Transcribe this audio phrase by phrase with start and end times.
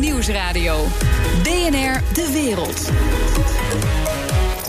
[0.00, 0.84] Nieuwsradio.
[1.42, 2.90] BNR De Wereld.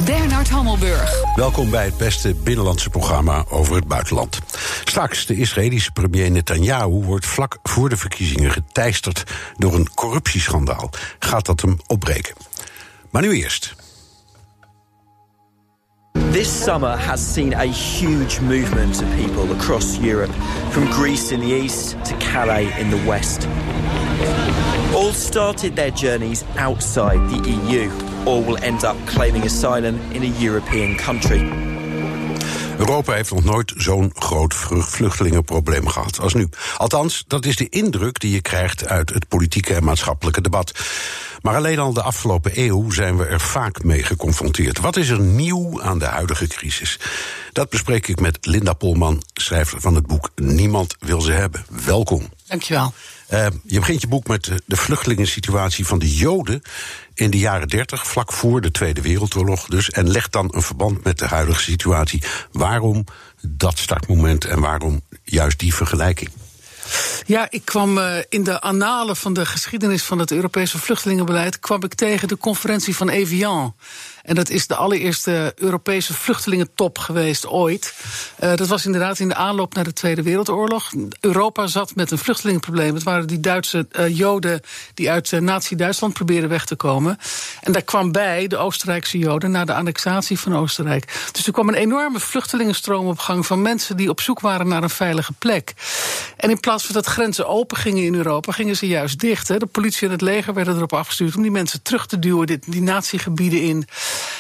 [0.06, 1.36] Bernard Hammelburg.
[1.36, 4.40] Welkom bij het beste binnenlandse programma over het buitenland.
[4.84, 9.24] Straks, de Israëlische premier Netanyahu wordt vlak voor de verkiezingen geteisterd
[9.58, 10.90] door een corruptieschandaal.
[11.20, 12.36] Gaat dat hem opbreken?
[13.10, 13.76] Maar nu eerst.
[16.32, 20.32] This summer has seen a huge movement of people across Europe,
[20.72, 23.48] from Greece in the east to Calais in the west.
[24.94, 27.90] All started their journeys outside the EU,
[28.26, 31.40] or will end up claiming asylum in a European country.
[32.78, 36.50] Europa heeft nog nooit zo'n groot vluchtelingenprobleem gehad als nu.
[36.78, 40.72] Althans, dat is de indruk die je krijgt uit het politieke en maatschappelijke debat.
[41.48, 44.80] Maar alleen al de afgelopen eeuw zijn we er vaak mee geconfronteerd.
[44.80, 47.00] Wat is er nieuw aan de huidige crisis?
[47.52, 51.66] Dat bespreek ik met Linda Polman, schrijver van het boek Niemand wil ze hebben.
[51.86, 52.30] Welkom.
[52.48, 52.94] Dankjewel.
[53.34, 56.62] Uh, je begint je boek met de vluchtelingensituatie van de Joden
[57.14, 61.04] in de jaren 30, vlak voor de Tweede Wereldoorlog dus, en legt dan een verband
[61.04, 62.24] met de huidige situatie.
[62.52, 63.04] Waarom
[63.42, 66.30] dat startmoment en waarom juist die vergelijking?
[67.26, 71.84] Ja, ik kwam uh, in de annalen van de geschiedenis van het Europese vluchtelingenbeleid kwam
[71.84, 73.76] ik tegen de conferentie van Evian.
[74.28, 77.94] En dat is de allereerste Europese vluchtelingentop geweest ooit.
[78.44, 80.92] Uh, dat was inderdaad in de aanloop naar de Tweede Wereldoorlog.
[81.20, 82.94] Europa zat met een vluchtelingenprobleem.
[82.94, 84.62] Het waren die Duitse uh, Joden
[84.94, 87.18] die uit uh, Nazi-Duitsland probeerden weg te komen.
[87.62, 91.30] En daar kwam bij de Oostenrijkse Joden na de annexatie van Oostenrijk.
[91.32, 94.84] Dus er kwam een enorme vluchtelingenstroom op gang van mensen die op zoek waren naar
[94.84, 95.74] een veilige plek.
[96.38, 99.48] En in plaats van dat grenzen open gingen in Europa, gingen ze juist dicht.
[99.48, 99.58] Hè.
[99.58, 102.72] De politie en het leger werden erop afgestuurd om die mensen terug te duwen, dit,
[102.72, 103.88] die natiegebieden in.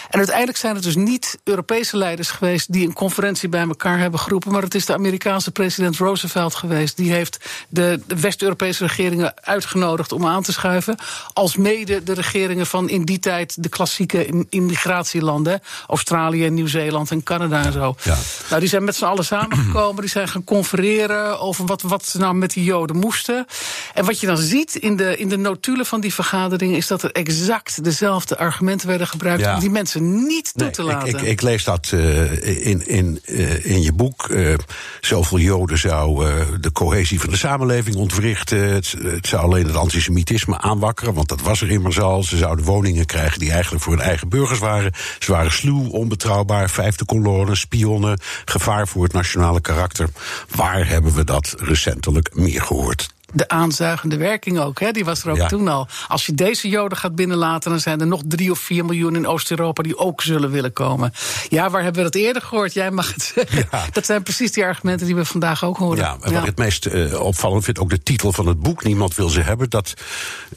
[0.10, 4.20] En uiteindelijk zijn het dus niet Europese leiders geweest die een conferentie bij elkaar hebben
[4.20, 6.98] geroepen, maar het is de Amerikaanse president Roosevelt geweest.
[6.98, 7.40] Die heeft
[7.70, 10.96] de, West-Europese regeringen uitgenodigd om aan te schuiven.
[11.34, 17.66] Als mede de regeringen van in die tijd de klassieke immigratielanden, Australië, Nieuw-Zeeland en Canada
[17.66, 17.96] en zo.
[18.04, 18.18] Ja.
[18.50, 22.18] Nou, die zijn met z'n allen samengekomen, die zijn gaan confereren over wat, wat ze
[22.18, 23.46] nou met die Joden moesten.
[23.94, 27.04] En wat je dan ziet in de, in de notulen van die vergaderingen is dat
[27.04, 29.60] er exact dezelfde argumenten werden gebruikt ja.
[29.68, 31.08] Die mensen niet toe nee, te laten.
[31.08, 34.28] Ik, ik, ik lees dat uh, in, in, uh, in je boek.
[34.30, 34.54] Uh,
[35.02, 36.26] zoveel Joden zou
[36.60, 38.74] de cohesie van de samenleving ontwrichten.
[38.74, 42.24] Het, het, zou alleen het antisemitisme aanwakkeren, want dat was er immers al.
[42.24, 44.92] Ze zouden woningen krijgen die eigenlijk voor hun eigen burgers waren.
[45.20, 50.10] Ze waren sluw, onbetrouwbaar, vijfde kolonne, spionnen, gevaar voor het nationale karakter.
[50.56, 53.16] Waar hebben we dat recentelijk meer gehoord?
[53.38, 54.80] De aanzuigende werking ook.
[54.80, 54.92] Hè?
[54.92, 55.48] Die was er ook ja.
[55.48, 55.88] toen al.
[56.08, 59.28] Als je deze Joden gaat binnenlaten, dan zijn er nog drie of vier miljoen in
[59.28, 61.14] Oost-Europa die ook zullen willen komen.
[61.50, 62.74] Ja, waar hebben we dat eerder gehoord?
[62.74, 63.68] Jij mag het zeggen.
[63.72, 63.86] Ja.
[63.92, 65.98] Dat zijn precies die argumenten die we vandaag ook horen.
[65.98, 68.84] Ja, en wat ik het meest uh, opvallend vind, ook de titel van het boek,
[68.84, 69.94] Niemand wil ze hebben, dat,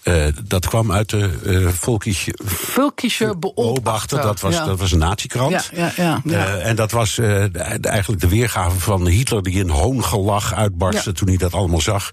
[0.04, 4.22] uh, dat kwam uit de uh, Volkische, Volkische Beobachter.
[4.22, 5.50] Dat was, dat was een natiekrant.
[5.50, 6.56] Ja, ja, ja, ja.
[6.56, 11.36] en dat was de, eigenlijk de weergave van Hitler die in hoongelach uitbarstte toen hij
[11.36, 12.10] dat allemaal zag.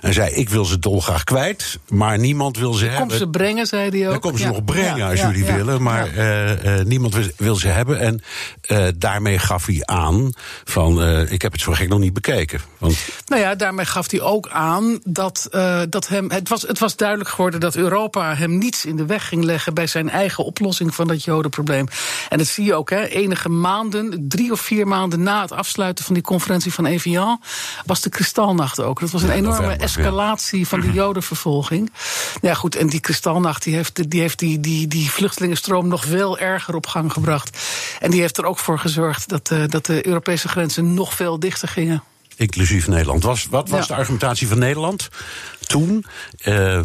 [0.00, 3.08] En zei, ik wil ze dolgraag kwijt, maar niemand wil ze Kom hebben.
[3.08, 4.10] Kom ze brengen, zei hij ook.
[4.10, 4.50] Dan kom ze ja.
[4.50, 7.98] nog brengen ja, als ja, jullie willen, maar uh, uh, niemand wil, wil, ze hebben.
[8.00, 8.22] En
[8.68, 10.32] uh, daarmee gaf hij aan
[10.64, 12.60] van, ik heb het zo gek nog niet bekeken.
[12.78, 12.98] Want...
[13.26, 15.48] Nou ja, daarmee gaf hij ook aan dat,
[15.88, 19.28] dat hem, het was, het was duidelijk geworden dat Europa hem niets in de weg
[19.28, 21.86] ging leggen bij zijn eigen oplossing van dat jodenprobleem.
[22.28, 26.04] En dat zie je ook, hè, enige maanden, drie of vier maanden na het afsluiten
[26.04, 27.40] van die conferentie van Evian,
[27.86, 29.00] was de Kristalnacht ook.
[29.00, 31.92] Dat was een enorme escalatie van de jodenvervolging.
[32.40, 36.38] Ja, goed, en die kristalnacht die heeft, die, heeft die, die, die vluchtelingenstroom nog veel
[36.38, 37.58] erger op gang gebracht.
[38.00, 41.38] En die heeft er ook voor gezorgd dat, uh, dat de Europese grenzen nog veel
[41.38, 42.02] dichter gingen.
[42.36, 43.22] Inclusief Nederland.
[43.22, 43.94] Was, wat was ja.
[43.94, 45.08] de argumentatie van Nederland
[45.66, 46.04] toen?
[46.44, 46.80] Uh,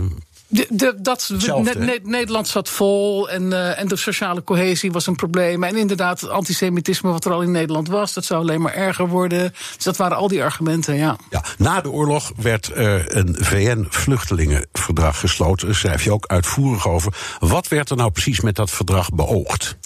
[0.55, 5.07] de, de, dat, ne, ne, Nederland zat vol en, uh, en de sociale cohesie was
[5.07, 5.63] een probleem.
[5.63, 9.07] En inderdaad, het antisemitisme wat er al in Nederland was, dat zou alleen maar erger
[9.07, 9.53] worden.
[9.75, 11.16] Dus dat waren al die argumenten, ja.
[11.29, 15.67] ja na de oorlog werd er een VN-vluchtelingenverdrag gesloten.
[15.67, 17.13] Daar schrijf je ook uitvoerig over.
[17.40, 19.78] Wat werd er nou precies met dat verdrag beoogd?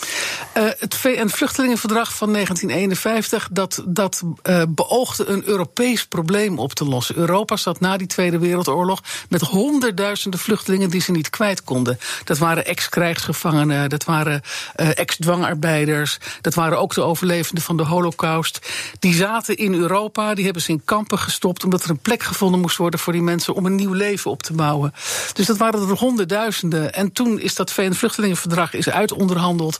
[0.57, 4.24] Uh, het VN-vluchtelingenverdrag van 1951, dat, dat
[4.69, 7.18] beoogde een Europees probleem op te lossen.
[7.18, 12.00] Europa zat na die Tweede Wereldoorlog met honderdduizenden vluchtelingen die ze niet kwijt konden.
[12.23, 14.41] Dat waren ex-krijgsgevangenen, dat waren
[14.75, 18.59] uh, ex-dwangarbeiders, dat waren ook de overlevenden van de Holocaust.
[19.00, 22.59] Die zaten in Europa, die hebben ze in kampen gestopt omdat er een plek gevonden
[22.59, 24.94] moest worden voor die mensen om een nieuw leven op te bouwen.
[25.33, 26.94] Dus dat waren er honderdduizenden.
[26.94, 29.79] En toen is dat VN-vluchtelingenverdrag is uitonderhandeld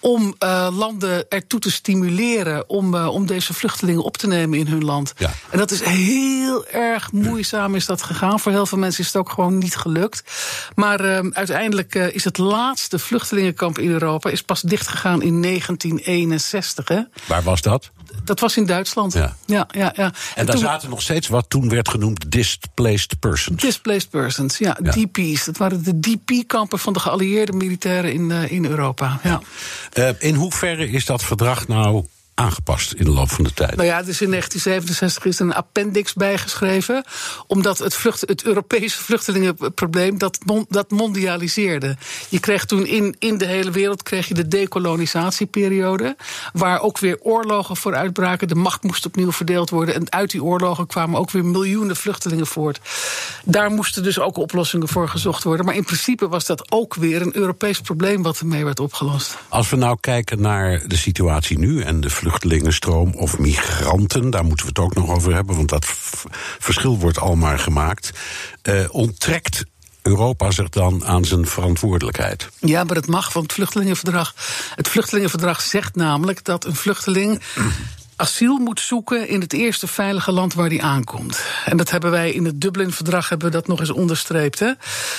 [0.00, 4.66] om uh, landen ertoe te stimuleren om, uh, om deze vluchtelingen op te nemen in
[4.66, 5.12] hun land.
[5.16, 5.30] Ja.
[5.50, 8.40] En dat is heel erg moeizaam is dat gegaan.
[8.40, 10.17] Voor heel veel mensen is het ook gewoon niet gelukt.
[10.74, 16.88] Maar uh, uiteindelijk uh, is het laatste vluchtelingenkamp in Europa is pas dichtgegaan in 1961.
[16.88, 17.00] Hè?
[17.26, 17.90] Waar was dat?
[18.24, 19.12] Dat was in Duitsland.
[19.12, 19.92] Ja, ja, ja.
[19.96, 20.04] ja.
[20.04, 23.60] En, en daar zaten nog steeds wat toen werd genoemd displaced persons.
[23.60, 24.90] Displaced persons, ja, ja.
[24.90, 25.44] DP's.
[25.44, 29.20] Dat waren de DP-kampen van de geallieerde militairen in, uh, in Europa.
[29.22, 29.40] Ja.
[29.94, 32.04] Uh, in hoeverre is dat verdrag nou
[32.38, 33.76] aangepast in de loop van de tijd?
[33.76, 37.04] Nou ja, dus in 1967 is er een appendix bijgeschreven.
[37.46, 40.38] Omdat het, vlucht, het Europese vluchtelingenprobleem dat,
[40.68, 41.96] dat mondialiseerde.
[42.28, 46.16] Je kreeg toen in, in de hele wereld kreeg je de decolonisatieperiode.
[46.52, 48.48] Waar ook weer oorlogen voor uitbraken.
[48.48, 49.94] De macht moest opnieuw verdeeld worden.
[49.94, 52.80] En uit die oorlogen kwamen ook weer miljoenen vluchtelingen voort.
[53.44, 55.64] Daar moesten dus ook oplossingen voor gezocht worden.
[55.66, 59.36] Maar in principe was dat ook weer een Europees probleem wat ermee werd opgelost.
[59.48, 64.66] Als we nou kijken naar de situatie nu en de vluchtelingenstroom of migranten, daar moeten
[64.66, 65.84] we het ook nog over hebben, want dat
[66.58, 68.10] verschil wordt al maar gemaakt.
[68.62, 69.64] Uh, onttrekt
[70.02, 72.48] Europa zich dan aan zijn verantwoordelijkheid?
[72.58, 74.34] Ja, maar dat mag van het vluchtelingenverdrag.
[74.74, 77.42] Het vluchtelingenverdrag zegt namelijk dat een vluchteling
[78.20, 81.40] asiel moet zoeken in het eerste veilige land waar die aankomt.
[81.64, 84.58] En dat hebben wij in het Dublin-verdrag hebben we dat nog eens onderstreept.
[84.58, 84.72] Hè?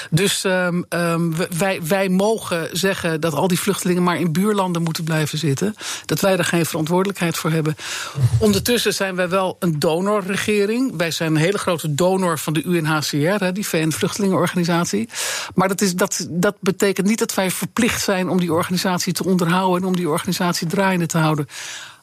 [0.10, 5.38] Dus um, wij, wij mogen zeggen dat al die vluchtelingen maar in buurlanden moeten blijven
[5.38, 5.76] zitten.
[6.06, 7.76] Dat wij er geen verantwoordelijkheid voor hebben.
[8.40, 10.94] Ondertussen zijn wij wel een donorregering.
[10.98, 15.10] Wij zijn een hele grote donor van de UNHCR, hè, die VN-vluchtelingenorganisatie.
[15.56, 19.26] Maar dat, is, dat, dat betekent niet dat wij verplicht zijn om die organisatie te
[19.26, 21.48] onderhouden en om die organisatie draaiende te houden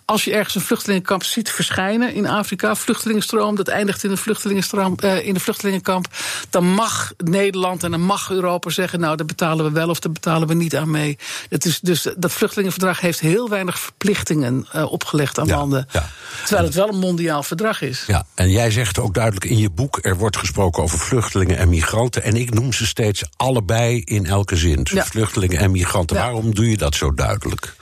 [0.06, 4.96] als je ergens een vluchtelingenkamp ziet verschijnen in Afrika, vluchtelingenstroom, dat eindigt in een vluchtelingenstroom,
[5.04, 6.08] uh, in een vluchtelingenkamp,
[6.50, 10.12] dan mag Nederland en dan mag Europa zeggen, nou, daar betalen we wel of daar
[10.12, 11.18] betalen we niet aan mee.
[11.48, 15.88] Het is dus, dat vluchtelingenverdrag heeft heel weinig verplichtingen uh, opgelegd aan ja, landen.
[15.92, 16.08] Ja.
[16.44, 18.04] Terwijl het wel een mondiaal verdrag is.
[18.06, 21.68] Ja, en jij zegt ook duidelijk in je boek, er wordt gesproken over vluchtelingen en
[21.68, 22.22] migranten.
[22.22, 24.82] En ik noem ze steeds allebei in elke zin.
[24.82, 25.04] Dus ja.
[25.04, 26.16] Vluchtelingen en migranten.
[26.16, 27.74] Waarom doe je dat zo duidelijk?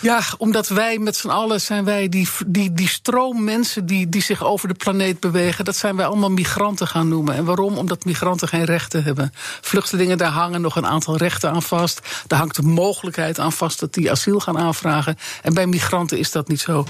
[0.00, 4.22] Ja, omdat wij met z'n allen zijn wij die, die, die stroom mensen die, die
[4.22, 7.34] zich over de planeet bewegen, dat zijn wij allemaal migranten gaan noemen.
[7.34, 7.76] En waarom?
[7.76, 9.32] Omdat migranten geen rechten hebben.
[9.60, 12.00] Vluchtelingen, daar hangen nog een aantal rechten aan vast.
[12.26, 15.18] Daar hangt de mogelijkheid aan vast dat die asiel gaan aanvragen.
[15.42, 16.84] En bij migranten is dat niet zo.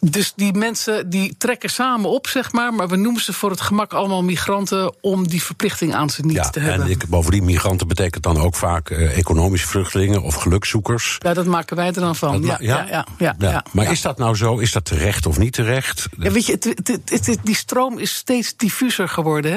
[0.00, 2.74] Dus die mensen die trekken samen op, zeg maar.
[2.74, 6.36] Maar we noemen ze voor het gemak allemaal migranten om die verplichting aan ze niet
[6.36, 6.86] ja, te hebben.
[6.86, 11.16] En ik, bovendien, migranten betekent dan ook vaak uh, economische vluchtelingen of gelukzoekers.
[11.18, 12.42] Ja, dat maken wij er dan van.
[12.42, 14.58] Ja, ja, ja, ja, ja, Maar is dat nou zo?
[14.58, 16.08] Is dat terecht of niet terecht?
[16.18, 19.52] Ja, weet je, het, het, het, die stroom is steeds diffuser geworden.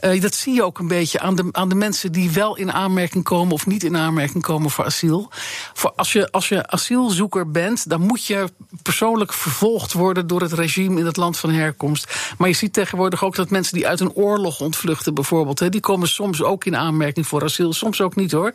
[0.00, 0.14] Hè?
[0.14, 2.72] Uh, dat zie je ook een beetje aan de, aan de mensen die wel in
[2.72, 5.30] aanmerking komen of niet in aanmerking komen voor asiel.
[5.74, 8.48] Voor als, je, als je asielzoeker bent, dan moet je
[8.82, 9.32] persoonlijk
[9.90, 12.14] vervolgd worden door het regime in het land van herkomst.
[12.38, 16.08] Maar je ziet tegenwoordig ook dat mensen die uit een oorlog ontvluchten, bijvoorbeeld, die komen
[16.08, 18.52] soms ook in aanmerking voor asiel, soms ook niet hoor.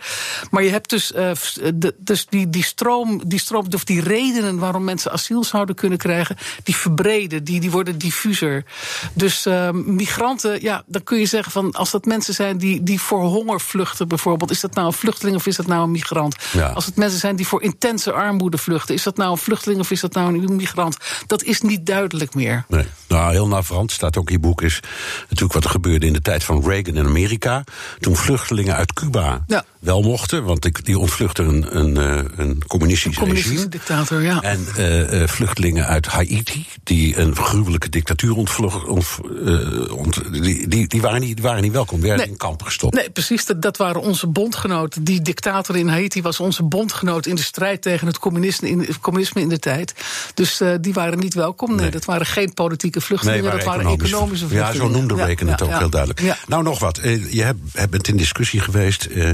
[0.52, 1.32] Maar je hebt dus, uh,
[1.76, 5.98] de, dus die, die stroom, die stroom, of die redenen waarom mensen asiel zouden kunnen
[5.98, 8.66] krijgen, die verbreden, die, die worden diffuser.
[9.14, 13.02] Dus uh, migranten, ja, dan kun je zeggen van als dat mensen zijn die, die
[13.02, 16.36] voor honger vluchten, bijvoorbeeld, is dat nou een vluchteling of is dat nou een migrant?
[16.52, 16.68] Ja.
[16.68, 19.92] Als het mensen zijn die voor intense armoede vluchten, is dat nou een vluchteling of
[19.92, 20.98] is dat nou een migrant?
[21.28, 22.66] Dat is niet duidelijk meer.
[22.68, 22.86] Nee.
[23.08, 24.80] Nou, heel navrant staat ook in je boek, is
[25.22, 27.64] natuurlijk wat er gebeurde in de tijd van Reagan in Amerika.
[28.00, 29.64] Toen vluchtelingen uit Cuba ja.
[29.80, 34.42] wel mochten, want die ontvluchten een, een, eh, een communistisch een communistische dictator, ja.
[34.42, 39.06] En uh, vluchtelingen uit Haiti, die een gruwelijke dictatuur ontvlucht, ont,
[39.44, 42.28] uh, ont, die, die, die, waren niet, die waren niet welkom, werden nee.
[42.28, 42.94] in kampen gestopt.
[42.94, 45.04] Nee, precies, dat, dat waren onze bondgenoten.
[45.04, 49.42] Die dictator in Haiti was onze bondgenoot in de strijd tegen het communisme in, communisme
[49.42, 49.94] in de tijd.
[50.34, 51.70] Dus uh, die waren niet welkom.
[51.70, 54.88] Nee, nee, dat waren geen politieke vluchtelingen, nee, dat waren economische vluchtelingen.
[54.88, 56.22] Ja, zo noemde ja, het ook ja, heel duidelijk.
[56.22, 56.38] Ja.
[56.48, 57.00] Nou, nog wat.
[57.30, 59.32] Je hebt, bent in discussie geweest uh,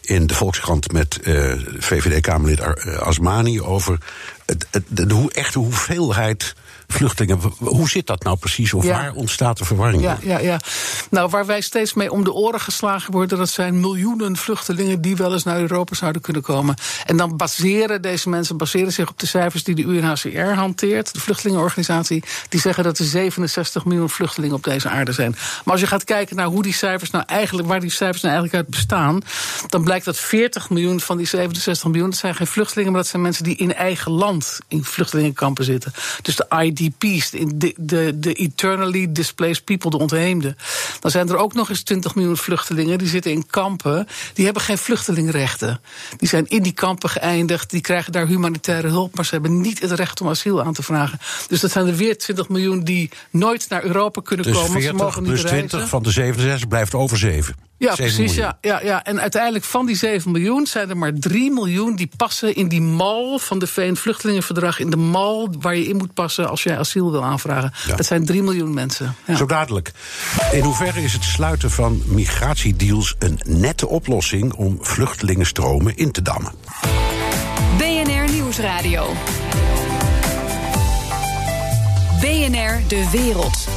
[0.00, 2.60] in de Volkskrant met uh, VVD-Kamerlid
[3.00, 3.98] Asmani over
[4.46, 6.54] het, het, de, de echte hoeveelheid
[6.92, 7.40] vluchtelingen.
[7.58, 8.72] Hoe zit dat nou precies?
[8.72, 8.92] Of ja.
[8.92, 10.02] waar ontstaat de verwarring?
[10.02, 10.60] Ja, ja, ja.
[11.10, 15.16] Nou, waar wij steeds mee om de oren geslagen worden, dat zijn miljoenen vluchtelingen die
[15.16, 16.74] wel eens naar Europa zouden kunnen komen.
[17.06, 21.20] En dan baseren deze mensen baseren zich op de cijfers die de UNHCR hanteert, de
[21.20, 22.22] vluchtelingenorganisatie.
[22.48, 25.30] Die zeggen dat er 67 miljoen vluchtelingen op deze aarde zijn.
[25.64, 28.34] Maar als je gaat kijken naar hoe die cijfers nou eigenlijk, waar die cijfers nou
[28.34, 29.20] eigenlijk uit bestaan,
[29.68, 33.10] dan blijkt dat 40 miljoen van die 67 miljoen, dat zijn geen vluchtelingen, maar dat
[33.10, 35.92] zijn mensen die in eigen land in vluchtelingenkampen zitten.
[36.22, 40.56] Dus de ID EDP's, de, de, de Eternally Displaced People, de ontheemden.
[41.00, 44.06] Dan zijn er ook nog eens 20 miljoen vluchtelingen die zitten in kampen.
[44.34, 45.80] Die hebben geen vluchtelingenrechten.
[46.16, 49.80] Die zijn in die kampen geëindigd, die krijgen daar humanitaire hulp, maar ze hebben niet
[49.80, 51.18] het recht om asiel aan te vragen.
[51.48, 54.72] Dus dat zijn er weer 20 miljoen die nooit naar Europa kunnen dus komen.
[54.72, 55.90] 40 ze mogen niet plus 20 reizen.
[55.90, 57.54] van de 67 blijft over 7.
[57.82, 58.36] Ja, 7 precies.
[58.36, 58.54] miljoen.
[58.60, 59.04] Ja, ja, ja.
[59.04, 62.80] En uiteindelijk van die 7 miljoen zijn er maar 3 miljoen die passen in die
[62.80, 64.78] mal van de VN-vluchtelingenverdrag.
[64.78, 67.72] In de mal waar je in moet passen als jij asiel wil aanvragen.
[67.86, 67.96] Ja.
[67.96, 69.14] Dat zijn 3 miljoen mensen.
[69.26, 69.36] Ja.
[69.36, 69.92] Zo dadelijk.
[70.52, 76.52] In hoeverre is het sluiten van migratiedeals een nette oplossing om vluchtelingenstromen in te dammen?
[77.76, 79.12] BNR Nieuwsradio.
[82.20, 83.68] BNR De Wereld.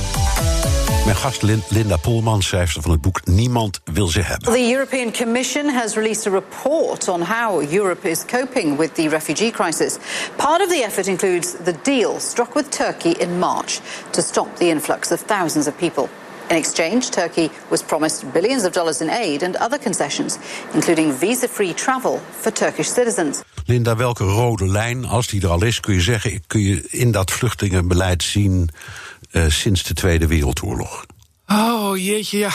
[1.06, 4.54] Mijn gast Lin- Linda Polman, schrijfster van het boek Niemand wil ze hebben.
[4.54, 9.52] The European Commission has released a report on how Europe is coping with the refugee
[9.52, 9.96] crisis.
[10.36, 14.66] Part of the effort includes the deal struck with Turkey in March to stop the
[14.66, 16.10] influx of thousands of people.
[16.50, 20.38] In exchange, Turkey was promised billions of dollars in aid and other concessions,
[20.74, 23.42] including visa free travel for Turkish citizens.
[23.66, 27.12] Linda, welke rode lijn, als die er al is, kun je zeggen, kun je in
[27.12, 28.70] dat vluchtelingenbeleid zien
[29.48, 31.06] sinds de Tweede Wereldoorlog?
[31.48, 32.50] Oh jeetje, ja.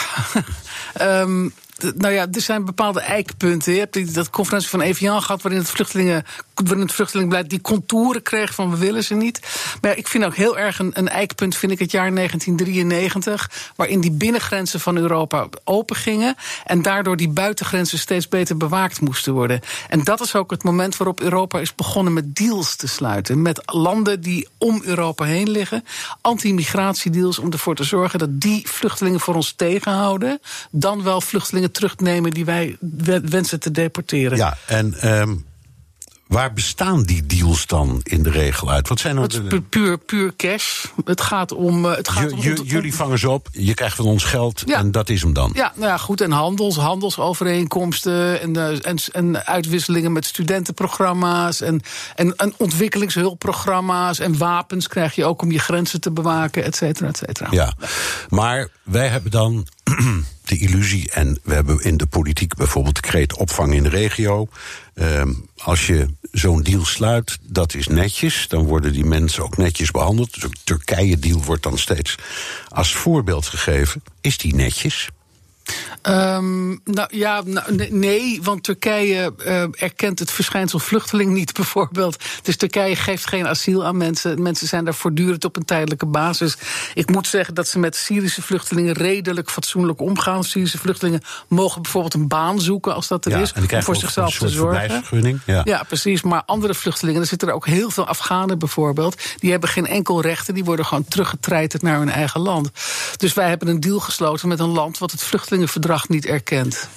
[0.93, 1.51] D-
[1.83, 3.73] nou ja, er zijn bepaalde eikpunten.
[3.73, 5.41] Je hebt dat conferentie van Evian gehad...
[5.41, 9.39] waarin het, vluchtelingen, waarin het vluchtelingenbeleid die contouren kreeg van we willen ze niet.
[9.81, 13.71] Maar ja, ik vind ook heel erg een, een eikpunt vind ik het jaar 1993...
[13.75, 16.35] waarin die binnengrenzen van Europa open gingen...
[16.65, 19.59] en daardoor die buitengrenzen steeds beter bewaakt moesten worden.
[19.89, 23.41] En dat is ook het moment waarop Europa is begonnen met deals te sluiten...
[23.41, 25.83] met landen die om Europa heen liggen.
[26.21, 30.39] Anti-migratiedeals om ervoor te zorgen dat die vluchtelingen voor ons tegenhouden...
[30.71, 34.37] dan wel vluchtelingen terugnemen die wij we- wensen te deporteren.
[34.37, 35.35] Ja, en ehm,
[36.27, 38.87] waar bestaan die deals dan in de regel uit?
[38.87, 40.85] Wat zijn nou Het is de, pu- puur, puur cash.
[41.05, 41.85] Het gaat om.
[41.85, 44.63] eh, Het gaat om, ju- om- jullie vangen ze op, je krijgt van ons geld
[44.65, 44.77] Ja.
[44.77, 45.51] en dat is hem dan.
[45.55, 46.21] Ja, nou ja, goed.
[46.21, 51.81] En handels, handelsovereenkomsten en, eh, en, en uitwisselingen met studentenprogramma's en,
[52.15, 57.07] en, en ontwikkelingshulpprogramma's en wapens krijg je ook om je grenzen te bewaken, et cetera,
[57.07, 57.47] et cetera.
[57.51, 57.73] Ja,
[58.29, 59.67] maar wij hebben dan
[60.51, 64.47] de illusie, en we hebben in de politiek bijvoorbeeld kreet opvang in de regio.
[64.93, 69.91] Ehm, als je zo'n deal sluit, dat is netjes, dan worden die mensen ook netjes
[69.91, 70.41] behandeld.
[70.41, 72.15] Dus Turkije-deal wordt dan steeds
[72.67, 74.03] als voorbeeld gegeven.
[74.21, 75.09] Is die netjes?
[76.01, 82.23] Ehm, nou ja, nou, nee, want Turkije eh, erkent het verschijnsel vluchteling niet, bijvoorbeeld.
[82.41, 84.41] Dus Turkije geeft geen asiel aan mensen.
[84.41, 86.57] Mensen zijn daar voortdurend op een tijdelijke basis.
[86.93, 90.43] Ik moet zeggen dat ze met Syrische vluchtelingen redelijk fatsoenlijk omgaan.
[90.43, 93.83] Syrische vluchtelingen mogen bijvoorbeeld een baan zoeken als dat er Ja, is, en die om
[93.83, 95.03] voor zichzelf te zorgen.
[95.45, 95.61] ja.
[95.63, 96.21] ja, precies.
[96.21, 100.21] Maar andere vluchtelingen, er zitten er ook heel veel Afghanen bijvoorbeeld, die hebben geen enkel
[100.21, 100.53] rechten.
[100.53, 102.69] Die worden gewoon teruggetreiterd naar hun eigen land.
[103.17, 105.23] Dus wij hebben een deal gesloten met een land wat het
[105.67, 106.89] vluchtelingenverdrag niet erkent.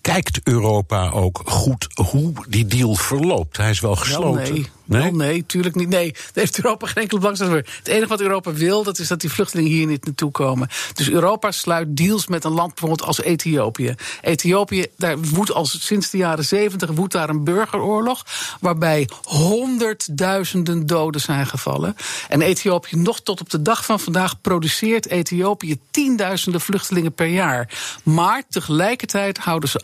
[0.00, 3.56] Kijkt Europa ook goed hoe die deal verloopt?
[3.56, 4.66] Hij is wel Wel gesloten.
[4.84, 5.12] Nee.
[5.12, 5.88] Nee, tuurlijk niet.
[5.88, 7.74] Nee, daar heeft Europa geen enkele belangstelling voor.
[7.78, 10.68] Het enige wat Europa wil, dat is dat die vluchtelingen hier niet naartoe komen.
[10.94, 13.94] Dus Europa sluit deals met een land bijvoorbeeld als Ethiopië.
[14.20, 18.24] Ethiopië, daar woedt al sinds de jaren zeventig woedt daar een burgeroorlog...
[18.60, 21.96] waarbij honderdduizenden doden zijn gevallen.
[22.28, 24.40] En Ethiopië, nog tot op de dag van vandaag...
[24.40, 27.68] produceert Ethiopië tienduizenden vluchtelingen per jaar.
[28.02, 29.82] Maar tegelijkertijd houden ze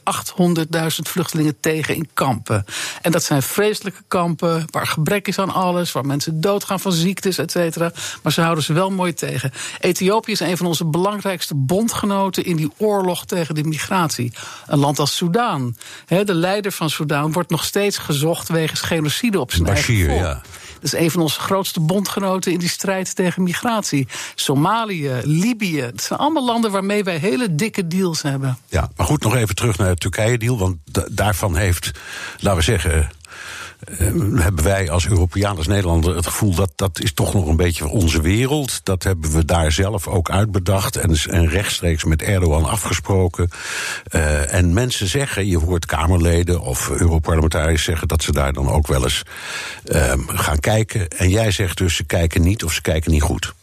[0.66, 2.64] 800.000 vluchtelingen tegen in kampen.
[3.02, 7.38] En dat zijn vreselijke kampen waar gebrek is aan alles, waar mensen doodgaan van ziektes,
[7.38, 7.92] et cetera.
[8.22, 9.52] Maar ze houden ze wel mooi tegen.
[9.80, 14.32] Ethiopië is een van onze belangrijkste bondgenoten in die oorlog tegen de migratie.
[14.66, 15.76] Een land als Soudaan.
[16.06, 20.34] de leider van Soudaan wordt nog steeds gezocht wegens genocide op zijn Bashir, eigen volk.
[20.34, 20.42] ja.
[20.74, 24.08] Dat is een van onze grootste bondgenoten in die strijd tegen migratie.
[24.34, 25.80] Somalië, Libië.
[25.80, 28.58] Het zijn allemaal landen waarmee wij hele dikke deals hebben.
[28.68, 30.58] Ja, maar goed, nog even terug naar het Turkije-deal.
[30.58, 31.90] Want da- daarvan heeft,
[32.38, 33.10] laten we zeggen.
[33.84, 33.96] Eh,
[34.34, 37.88] hebben wij als Europeaan, als Nederlander het gevoel dat dat is toch nog een beetje
[37.88, 38.80] onze wereld.
[38.82, 43.50] Dat hebben we daar zelf ook uitbedacht en, en rechtstreeks met Erdogan afgesproken.
[44.04, 48.86] Eh, en mensen zeggen, je hoort Kamerleden of Europarlementariërs zeggen dat ze daar dan ook
[48.86, 49.22] wel eens
[49.84, 51.08] eh, gaan kijken.
[51.08, 53.54] En jij zegt dus ze kijken niet of ze kijken niet goed.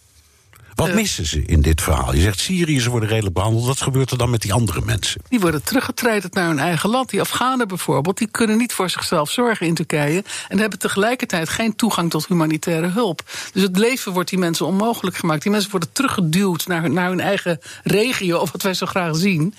[0.78, 2.14] Wat missen ze in dit verhaal?
[2.14, 3.66] Je zegt Syriërs worden redelijk behandeld.
[3.66, 5.22] Wat gebeurt er dan met die andere mensen?
[5.30, 7.10] Die worden teruggetreiterd naar hun eigen land.
[7.10, 10.24] Die Afghanen bijvoorbeeld, die kunnen niet voor zichzelf zorgen in Turkije.
[10.48, 13.22] En hebben tegelijkertijd geen toegang tot humanitaire hulp.
[13.54, 15.42] Dus het leven wordt die mensen onmogelijk gemaakt.
[15.42, 19.54] Die mensen worden teruggeduwd naar hun, naar hun eigen regio, wat wij zo graag zien.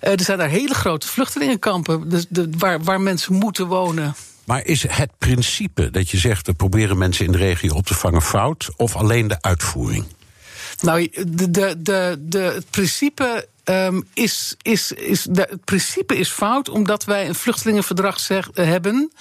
[0.00, 4.14] Eh, er zijn daar hele grote vluchtelingenkampen dus de, waar, waar mensen moeten wonen.
[4.44, 7.94] Maar is het principe dat je zegt we proberen mensen in de regio op te
[7.94, 10.04] vangen fout, of alleen de uitvoering?
[10.82, 17.04] Nou, de, de, de, het principe um, is, is, is het principe is fout, omdat
[17.04, 19.12] wij een vluchtelingenverdrag zeg, hebben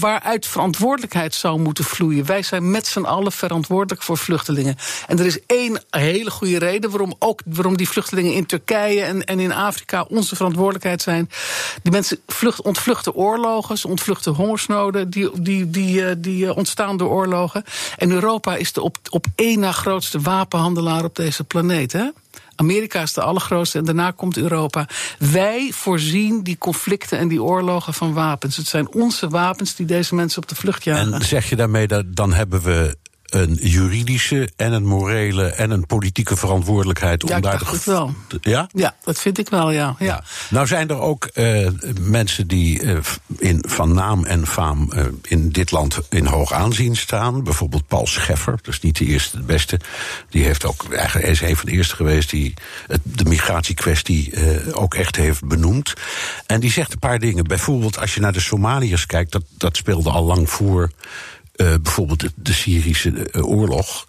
[0.00, 2.26] waaruit verantwoordelijkheid zou moeten vloeien.
[2.26, 4.76] Wij zijn met z'n allen verantwoordelijk voor vluchtelingen.
[5.06, 9.24] En er is één hele goede reden waarom, ook, waarom die vluchtelingen in Turkije en,
[9.24, 11.30] en in Afrika onze verantwoordelijkheid zijn.
[11.82, 17.10] Die mensen vlucht, ontvluchten oorlogen, ontvluchten hongersnoden, die, die, die, die, die eh, ontstaan door
[17.10, 17.64] oorlogen.
[17.96, 21.92] En Europa is de op, op één na grootste wapenhandelaar op deze planeet.
[21.92, 22.08] Hè?
[22.62, 24.88] Amerika is de allergrootste en daarna komt Europa.
[25.18, 28.56] Wij voorzien die conflicten en die oorlogen van wapens.
[28.56, 31.14] Het zijn onze wapens die deze mensen op de vlucht jagen.
[31.14, 32.96] En zeg je daarmee dat dan hebben we
[33.32, 38.14] een juridische en een morele en een politieke verantwoordelijkheid om ja, daar het wel.
[38.40, 38.68] Ja?
[38.72, 39.96] Ja, dat vind ik wel, ja.
[39.98, 40.24] ja.
[40.50, 41.68] Nou zijn er ook uh,
[42.00, 42.98] mensen die uh,
[43.38, 47.44] in, van naam en faam uh, in dit land in hoog aanzien staan.
[47.44, 49.80] Bijvoorbeeld Paul Scheffer, dat is niet de eerste, de beste.
[50.30, 52.54] Die heeft ook, eigenlijk is een van de eerste geweest die
[52.86, 54.32] het, de migratiekwestie
[54.72, 55.94] ook echt heeft benoemd.
[56.46, 57.44] En die zegt een paar dingen.
[57.44, 60.90] Bijvoorbeeld als je naar de Somaliërs kijkt, dat, dat speelde al lang voor
[61.56, 64.04] uh, bijvoorbeeld de, Syrische uh, oorlog.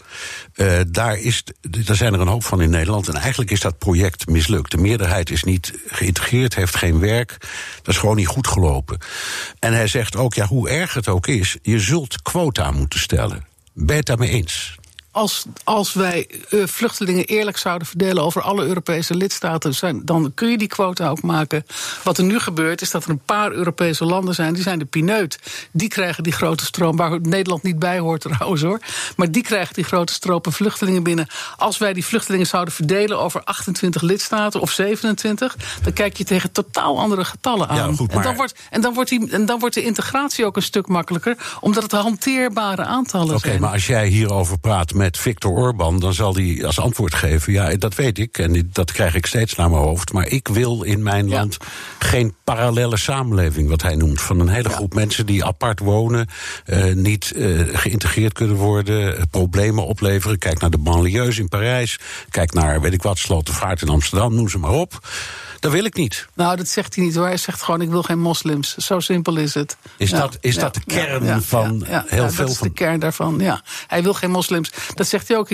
[0.56, 3.08] Uh, daar, is, daar zijn er een hoop van in Nederland.
[3.08, 4.72] En eigenlijk is dat project mislukt.
[4.72, 7.38] De meerderheid is niet geïntegreerd, heeft geen werk.
[7.82, 8.98] Dat is gewoon niet goed gelopen.
[9.60, 13.46] En hij zegt ook, ja, hoe erg het ook is, je zult quota moeten stellen.
[13.74, 14.76] Ben je het daarmee eens?
[15.14, 20.50] Als, als wij uh, vluchtelingen eerlijk zouden verdelen over alle Europese lidstaten, zijn, dan kun
[20.50, 21.66] je die quota ook maken.
[22.04, 24.86] Wat er nu gebeurt, is dat er een paar Europese landen zijn, die zijn de
[24.86, 25.40] pineut.
[25.72, 28.80] Die krijgen die grote stroom, waar Nederland niet bij hoort trouwens hoor.
[29.16, 31.28] Maar die krijgen die grote stropen vluchtelingen binnen.
[31.58, 36.52] Als wij die vluchtelingen zouden verdelen over 28 lidstaten of 27, dan kijk je tegen
[36.52, 37.76] totaal andere getallen aan.
[37.76, 38.18] Ja, goed, maar...
[38.18, 40.88] en, dan wordt, en, dan wordt die, en dan wordt de integratie ook een stuk
[40.88, 43.54] makkelijker, omdat het hanteerbare aantallen zijn.
[43.54, 47.54] Oké, maar als jij hierover praat met Viktor Orban, dan zal hij als antwoord geven:
[47.54, 50.14] ja, dat weet ik en dat krijg ik steeds naar mijn hoofd.
[50.14, 51.58] Maar ik wil in mijn land
[52.00, 56.28] geen parallele samenleving, wat hij noemt, van een hele groep mensen die apart wonen,
[56.66, 60.38] uh, niet uh, geïntegreerd kunnen worden, uh, problemen opleveren.
[60.38, 64.50] Kijk naar de banlieues in Parijs, kijk naar, weet ik wat, Slotenvaart in Amsterdam, noem
[64.50, 65.00] ze maar op.
[65.64, 66.28] Dat wil ik niet.
[66.34, 67.26] Nou, dat zegt hij niet hoor.
[67.26, 68.76] Hij zegt gewoon: ik wil geen moslims.
[68.78, 69.78] Zo simpel is het.
[69.98, 73.62] Is, dat, is dat de kern van heel veel dat is de kern daarvan, ja.
[73.88, 74.72] Hij wil geen moslims.
[74.94, 75.50] Dat zegt hij ook.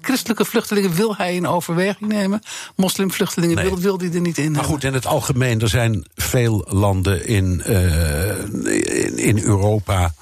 [0.00, 2.42] Christelijke vluchtelingen wil hij in overweging nemen.
[2.76, 3.64] Moslimvluchtelingen nee.
[3.64, 4.52] wil, wil hij er niet in.
[4.52, 10.14] Maar goed, in het algemeen, er zijn veel landen in, uh, in, in Europa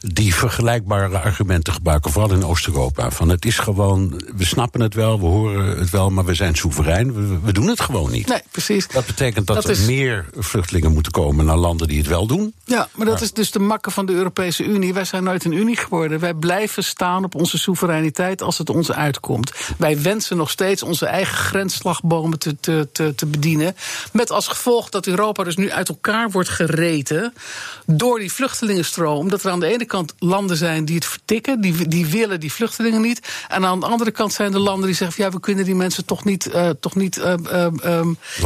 [0.00, 3.10] die vergelijkbare argumenten gebruiken, vooral in Oost-Europa.
[3.10, 6.54] Van het is gewoon, we snappen het wel, we horen het wel, maar we zijn
[6.54, 7.14] soeverein.
[7.14, 8.28] We, we doen het gewoon niet.
[8.28, 8.88] Nee, precies.
[8.88, 12.54] Dat betekent dat, er meer vluchtelingen moeten komen naar landen die het wel doen.
[12.64, 14.94] Ja, maar dat is dus de makke van de Europese Unie.
[14.94, 16.20] Wij zijn nooit een Unie geworden.
[16.20, 19.52] Wij blijven staan op onze soevereiniteit als het ons uitkomt.
[19.78, 23.76] Wij wensen nog steeds onze eigen grensslagbomen te, te, te, te bedienen.
[24.12, 27.34] Met als gevolg dat Europa dus nu uit elkaar wordt gereten
[27.86, 29.18] door die vluchtelingenstroom.
[29.18, 32.52] Omdat er aan de ene kant landen zijn die het vertikken, die, die willen die
[32.52, 33.28] vluchtelingen niet.
[33.48, 36.04] En aan de andere kant zijn er landen die zeggen: ja, we kunnen die mensen
[36.04, 37.34] toch niet, uh, toch niet uh,
[37.84, 38.00] uh,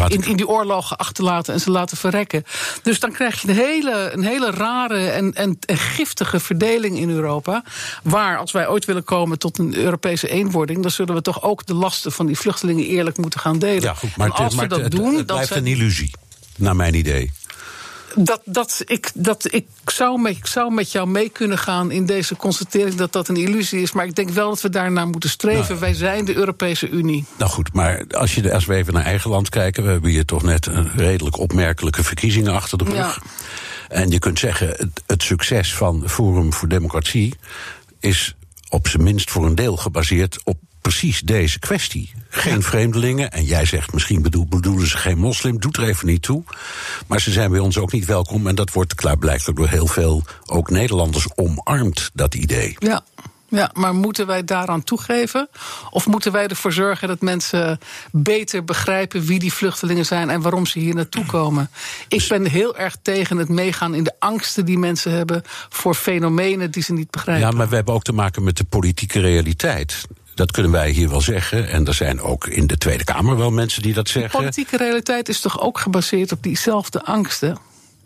[0.08, 2.44] in, in die oorlogen achterlaten en ze laten verrekken.
[2.82, 7.10] Dus dan krijg je een hele, een hele rare en, en, en giftige verdeling in
[7.10, 7.64] Europa.
[8.02, 11.66] Waar, als wij ooit willen komen tot een Europese eenwording, dan zullen we toch ook
[11.66, 13.82] de lasten van die vluchtelingen eerlijk moeten gaan delen.
[13.82, 16.10] Ja, goed, maar, en als het, we dat het, doen, het blijft een illusie,
[16.56, 17.32] naar mijn idee
[18.14, 22.06] dat, dat, ik, dat ik, zou met, ik zou met jou mee kunnen gaan in
[22.06, 23.92] deze constatering dat dat een illusie is.
[23.92, 25.68] Maar ik denk wel dat we daarnaar moeten streven.
[25.68, 27.24] Nou, Wij zijn de Europese Unie.
[27.38, 29.84] Nou goed, maar als, je, als we even naar eigen land kijken.
[29.84, 32.94] We hebben hier toch net een redelijk opmerkelijke verkiezingen achter de rug.
[32.94, 33.16] Ja.
[33.88, 37.34] En je kunt zeggen, het, het succes van Forum voor Democratie
[38.00, 38.34] is
[38.68, 42.12] op zijn minst voor een deel gebaseerd op precies deze kwestie.
[42.34, 43.30] Geen vreemdelingen.
[43.30, 45.60] En jij zegt misschien bedoel, bedoelen ze geen moslim.
[45.60, 46.42] Doet er even niet toe.
[47.06, 48.46] Maar ze zijn bij ons ook niet welkom.
[48.46, 52.76] En dat wordt klaarblijkelijk door heel veel ook Nederlanders omarmd, dat idee.
[52.78, 53.02] Ja.
[53.48, 55.48] Ja, maar moeten wij daaraan toegeven?
[55.90, 57.78] Of moeten wij ervoor zorgen dat mensen
[58.10, 61.70] beter begrijpen wie die vluchtelingen zijn en waarom ze hier naartoe komen?
[62.08, 66.70] Ik ben heel erg tegen het meegaan in de angsten die mensen hebben voor fenomenen
[66.70, 67.48] die ze niet begrijpen.
[67.48, 70.06] Ja, maar we hebben ook te maken met de politieke realiteit.
[70.34, 71.68] Dat kunnen wij hier wel zeggen.
[71.68, 74.30] En er zijn ook in de Tweede Kamer wel mensen die dat zeggen.
[74.30, 77.58] De politieke realiteit is toch ook gebaseerd op diezelfde angsten?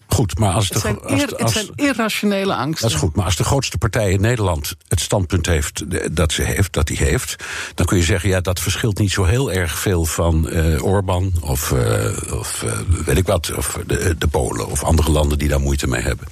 [0.08, 2.88] Goed, maar als, de, Het zijn, als, het irrationele angsten.
[2.88, 5.84] dat is goed, maar als de grootste partij in Nederland het standpunt heeft
[6.16, 9.24] dat ze heeft, dat hij heeft, dan kun je zeggen, ja, dat verschilt niet zo
[9.24, 14.14] heel erg veel van eh Orbán of, eh, of eh, weet ik wat, of de,
[14.18, 16.26] de Polen of andere landen die daar moeite mee hebben.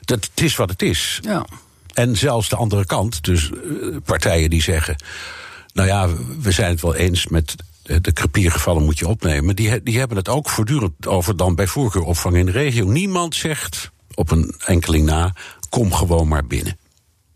[0.00, 1.18] Dat, het is wat het is.
[1.22, 1.46] Ja.
[1.96, 4.96] En zelfs de andere kant, dus eh, partijen die zeggen:
[5.72, 6.08] Nou ja,
[6.40, 9.56] we zijn het wel eens met eh, de krepiergevallen moet je opnemen.
[9.56, 12.86] Die, die hebben het ook voortdurend over dan bij voorkeur opvang in de regio.
[12.86, 15.34] Niemand zegt op een enkeling na:
[15.68, 16.78] kom gewoon maar binnen.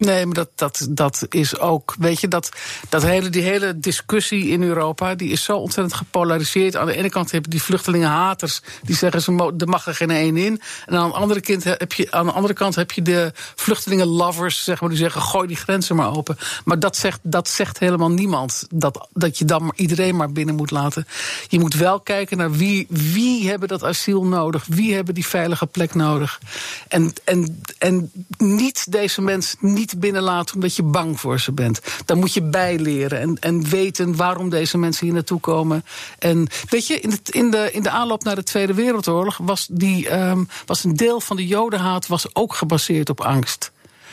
[0.01, 1.95] Nee, maar dat, dat, dat is ook.
[1.99, 2.49] Weet je, dat,
[2.89, 5.15] dat hele, die hele discussie in Europa.
[5.15, 6.77] die is zo ontzettend gepolariseerd.
[6.77, 8.63] Aan de ene kant heb je die vluchtelingenhaters.
[8.83, 10.61] die zeggen ze er mag er geen één in.
[10.87, 14.65] En aan de andere, kant heb je, aan de andere kant heb je de vluchtelingenlovers.
[14.65, 16.37] Zeg maar, die zeggen: gooi die grenzen maar open.
[16.65, 18.67] Maar dat zegt, dat zegt helemaal niemand.
[18.71, 21.07] Dat, dat je dan iedereen maar binnen moet laten.
[21.49, 24.65] Je moet wel kijken naar wie, wie hebben dat asiel nodig.
[24.69, 26.41] Wie hebben die veilige plek nodig.
[26.89, 31.81] En, en, en niet deze mensen niet binnenlaten omdat je bang voor ze bent.
[32.05, 35.85] Daar moet je bijleren en, en weten waarom deze mensen hier naartoe komen.
[36.19, 39.67] En weet je, in de, in de, in de aanloop naar de Tweede Wereldoorlog was,
[39.71, 43.71] die, ehm, was een deel van de jodenhaat was ook gebaseerd op angst.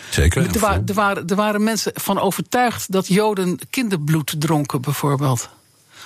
[0.10, 0.46] Zeker.
[0.54, 5.50] Er, wa- er, waren, er waren mensen van overtuigd dat Joden kinderbloed dronken, bijvoorbeeld.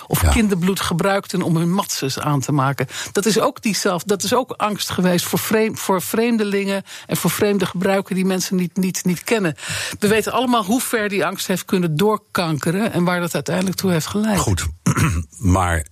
[0.07, 0.29] Of Ja.
[0.29, 2.87] kinderbloed gebruikten om hun matzes aan te maken.
[3.11, 7.29] Dat is ook, diezelf, dat is ook angst geweest voor, vreem- voor vreemdelingen en voor
[7.29, 9.55] vreemde gebruiken die mensen niet, niet, niet kennen.
[9.99, 13.91] We weten allemaal hoe ver die angst heeft kunnen doorkankeren en waar dat uiteindelijk toe
[13.91, 14.39] heeft geleid.
[14.39, 14.65] Goed,
[15.37, 15.85] maar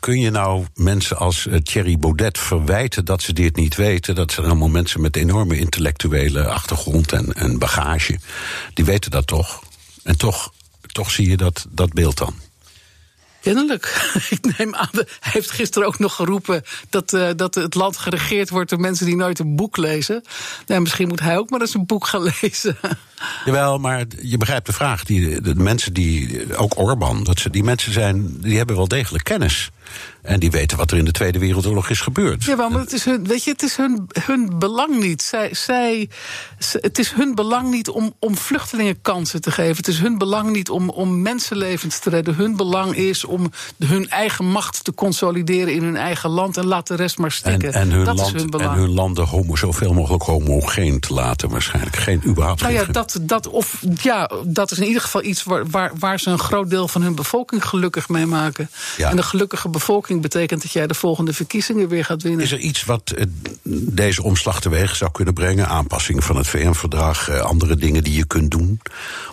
[0.00, 4.14] kun je nou mensen als eh, Thierry Baudet verwijten dat ze dit niet weten?
[4.14, 8.18] Dat zijn allemaal mensen met enorme intellectuele achtergrond en, en bagage.
[8.74, 9.62] Die weten dat toch?
[10.02, 10.52] En toch,
[10.92, 12.34] toch zie je dat, dat beeld dan.
[13.40, 14.10] Kennelijk.
[14.30, 18.50] Ik neem aan, hij heeft gisteren ook nog geroepen dat, eh, dat het land geregeerd
[18.50, 20.22] wordt door mensen die nooit een boek lezen.
[20.66, 22.76] Misschien moet hij ook maar eens een boek gaan lezen.
[23.44, 25.04] Jawel, maar je begrijpt de vraag.
[25.04, 29.24] Die, de mensen die, ook Orbán, dat ze, die mensen zijn, die hebben wel degelijk
[29.24, 29.70] kennis.
[30.22, 32.44] En die weten wat er in de Tweede Wereldoorlog is gebeurd.
[32.44, 35.22] Ja, maar het is hun, weet je, het is hun, hun belang niet.
[35.22, 36.08] Zij, zij,
[36.72, 39.76] het is hun belang niet om, om vluchtelingen kansen te geven.
[39.76, 42.34] Het is hun belang niet om, om mensenlevens te redden.
[42.34, 46.86] Hun belang is om hun eigen macht te consolideren in hun eigen land en laat
[46.86, 47.72] de rest maar En, stikken.
[47.72, 48.74] en, hun dat land, is hun en belang.
[48.76, 51.96] hun landen homo, zoveel mogelijk homogeen te laten, waarschijnlijk.
[51.96, 52.60] Geen überhaupt.
[52.60, 55.92] Nou ja, geen- dat, dat, of, ja, dat is in ieder geval iets waar, waar,
[55.98, 58.70] waar ze een groot deel van hun bevolking gelukkig mee maken.
[58.96, 59.10] Ja.
[59.10, 59.78] En een gelukkige bevolking
[60.20, 62.44] betekent dat jij de volgende verkiezingen weer gaat winnen.
[62.44, 63.24] Is er iets wat eh,
[63.92, 65.68] deze omslag teweeg zou kunnen brengen?
[65.68, 68.80] Aanpassing van het VN-verdrag, eh, andere dingen die je kunt doen?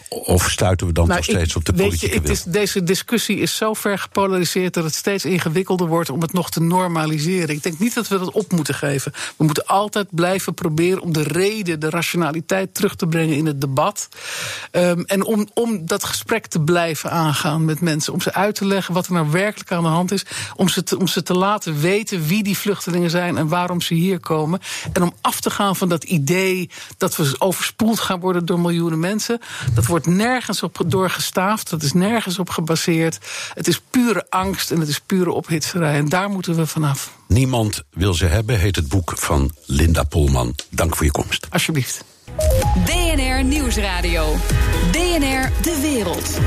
[0.10, 2.36] Of stuiten we dan Nou, nog steeds op de weet politieke je, het wil?
[2.36, 6.50] is, Deze discussie is zo ver gepolariseerd dat het steeds ingewikkelder wordt om het nog
[6.50, 7.56] te normaliseren.
[7.56, 9.12] Ik denk niet dat we dat op moeten geven.
[9.38, 13.62] We moeten altijd blijven proberen om de reden, de rationaliteit terug te brengen in het
[13.62, 14.10] debat.
[14.72, 18.14] Ehm, en om, om dat gesprek te blijven aangaan met mensen.
[18.14, 20.26] Om ze uit te leggen wat er nou werkelijk aan de hand is.
[20.56, 23.94] Om ze te, om ze te laten weten wie die vluchtelingen zijn en waarom ze
[23.94, 24.60] hier komen.
[24.94, 29.00] En om af te gaan van dat idee dat we overspoeld gaan worden door miljoenen
[29.00, 29.40] mensen.
[29.74, 31.70] Dat wordt nergens op doorgestaafd.
[31.70, 33.18] Dat is nergens op gebaseerd.
[33.54, 35.98] Het is pure angst en het is pure ophitserij.
[35.98, 37.12] En daar moeten we vanaf.
[37.28, 40.56] Niemand wil ze hebben, heet het boek van Linda Polman.
[40.70, 41.48] Dank voor je komst.
[41.50, 42.04] Alsjeblieft.
[42.86, 44.36] BNR Nieuwsradio.
[44.92, 46.40] BNR De Wereld.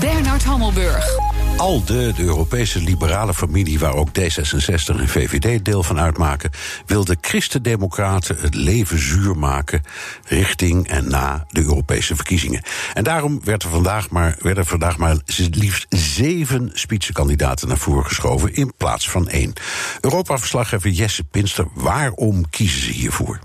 [0.00, 1.33] Bernard Hammelburg.
[1.56, 6.50] ALDE, de Europese liberale familie waar ook D66 en VVD deel van uitmaken,
[6.86, 9.82] wil de christendemocraten het leven zuur maken
[10.24, 12.62] richting en na de Europese verkiezingen.
[12.94, 15.16] En daarom werd er vandaag maar, werden vandaag maar
[15.50, 19.52] liefst zeven spitsenkandidaten naar voren geschoven in plaats van één.
[20.00, 23.38] Europa-verslaggever Jesse Pinster, waarom kiezen ze hiervoor?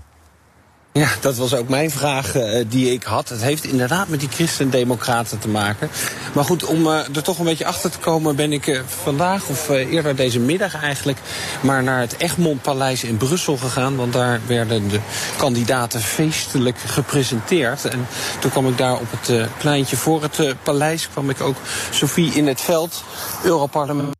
[0.92, 3.28] Ja, dat was ook mijn vraag eh, die ik had.
[3.28, 5.90] Het heeft inderdaad met die christendemocraten te maken.
[6.34, 8.36] Maar goed, om eh, er toch een beetje achter te komen...
[8.36, 11.18] ben ik eh, vandaag, of eerder deze middag eigenlijk...
[11.60, 13.96] maar naar het Egmond Paleis in Brussel gegaan.
[13.96, 15.00] Want daar werden de
[15.36, 17.84] kandidaten feestelijk gepresenteerd.
[17.84, 18.06] En
[18.40, 21.08] toen kwam ik daar op het pleintje voor het paleis...
[21.08, 21.56] kwam ik ook
[21.90, 23.04] Sophie in het veld,
[23.44, 24.18] Europarlement...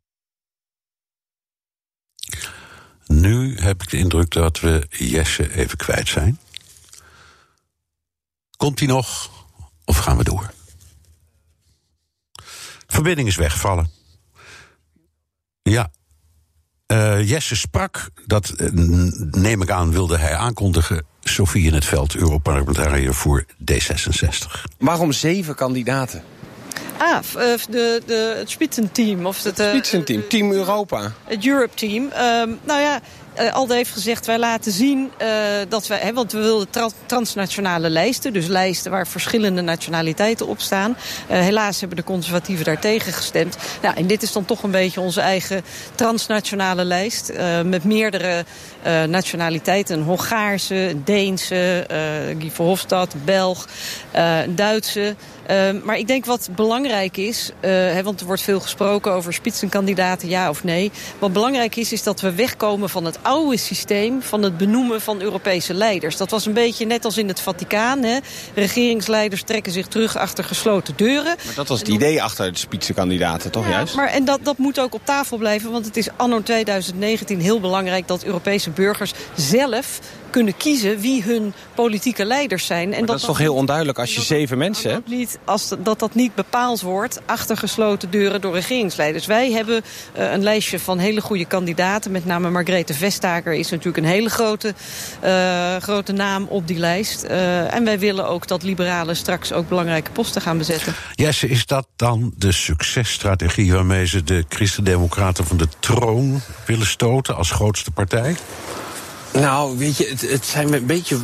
[3.07, 6.39] Nu heb ik de indruk dat we Jesse even kwijt zijn.
[8.61, 9.29] Komt hij nog?
[9.85, 10.53] Of gaan we door?
[12.87, 13.89] Verbinding is weggevallen.
[15.61, 15.91] Ja.
[16.85, 18.67] Eh, Jesse sprak, dat eh,
[19.31, 21.05] neem ik aan, wilde hij aankondigen.
[21.23, 24.65] Sofie in het veld, Europarlementariër voor D66.
[24.77, 26.23] Waarom zeven kandidaten?
[27.01, 29.25] Ah, eh, de, de, het Spitzenteam.
[29.25, 31.11] Of het, eh, Spitzenteam, Team Europa.
[31.23, 32.09] Het Europe Team.
[32.09, 33.01] Ehm, nou ja,
[33.39, 35.27] uh, Alde heeft gezegd, wij laten zien uh,
[35.69, 35.99] dat wij...
[35.99, 38.33] Hè, want we wilden tra transnationale lijsten.
[38.33, 40.97] Dus lijsten waar verschillende nationaliteiten op staan.
[41.31, 43.57] Uh, helaas hebben de conservatieven daar tegen gestemd.
[43.81, 45.61] Nou, en dit is dan toch een beetje onze eigen
[45.95, 47.31] transnationale lijst.
[47.65, 48.45] met meerdere
[49.07, 49.97] nationaliteiten.
[49.97, 51.85] Een Hongaarse, Deense,
[52.39, 53.67] Guy Verhofstadt, Belg,
[54.49, 55.15] Duitse...
[55.51, 59.33] Uh, maar ik denk wat belangrijk is, uh, hè, want er wordt veel gesproken over
[59.33, 60.91] spitsenkandidaten, ja of nee.
[61.19, 65.21] Wat belangrijk is, is dat we wegkomen van het oude systeem van het benoemen van
[65.21, 66.17] Europese leiders.
[66.17, 68.03] Dat was een beetje net als in het Vaticaan.
[68.03, 68.17] Hè.
[68.53, 71.35] Regeringsleiders trekken zich terug achter gesloten deuren.
[71.45, 73.95] Maar dat was het idee achter de spitsenkandidaten, toch ja, juist?
[73.95, 77.59] Maar, en dat, dat moet ook op tafel blijven, want het is anno 2019 heel
[77.59, 79.99] belangrijk dat Europese burgers zelf
[80.31, 82.93] kunnen kiezen wie hun politieke leiders zijn.
[82.93, 85.09] En dat, dat, is toch heel onduidelijk als je zeven mensen hebt?
[85.09, 89.25] Niet, als dat dat niet bepaald wordt achter gesloten deuren door regeringsleiders.
[89.25, 89.81] Wij hebben
[90.17, 92.11] uh, een lijstje van hele goede kandidaten.
[92.11, 94.73] Met name Margrethe Vestager is natuurlijk een hele grote,
[95.23, 97.23] uh, grote naam op die lijst.
[97.23, 100.93] Uh, en wij willen ook dat liberalen straks ook belangrijke posten gaan bezetten.
[101.13, 107.35] Jesse, is dat dan de successtrategie waarmee ze de Christen-Democraten van de troon willen stoten
[107.35, 108.35] als grootste partij?
[109.33, 111.17] Nou, weet je, het, het, zijn een beetje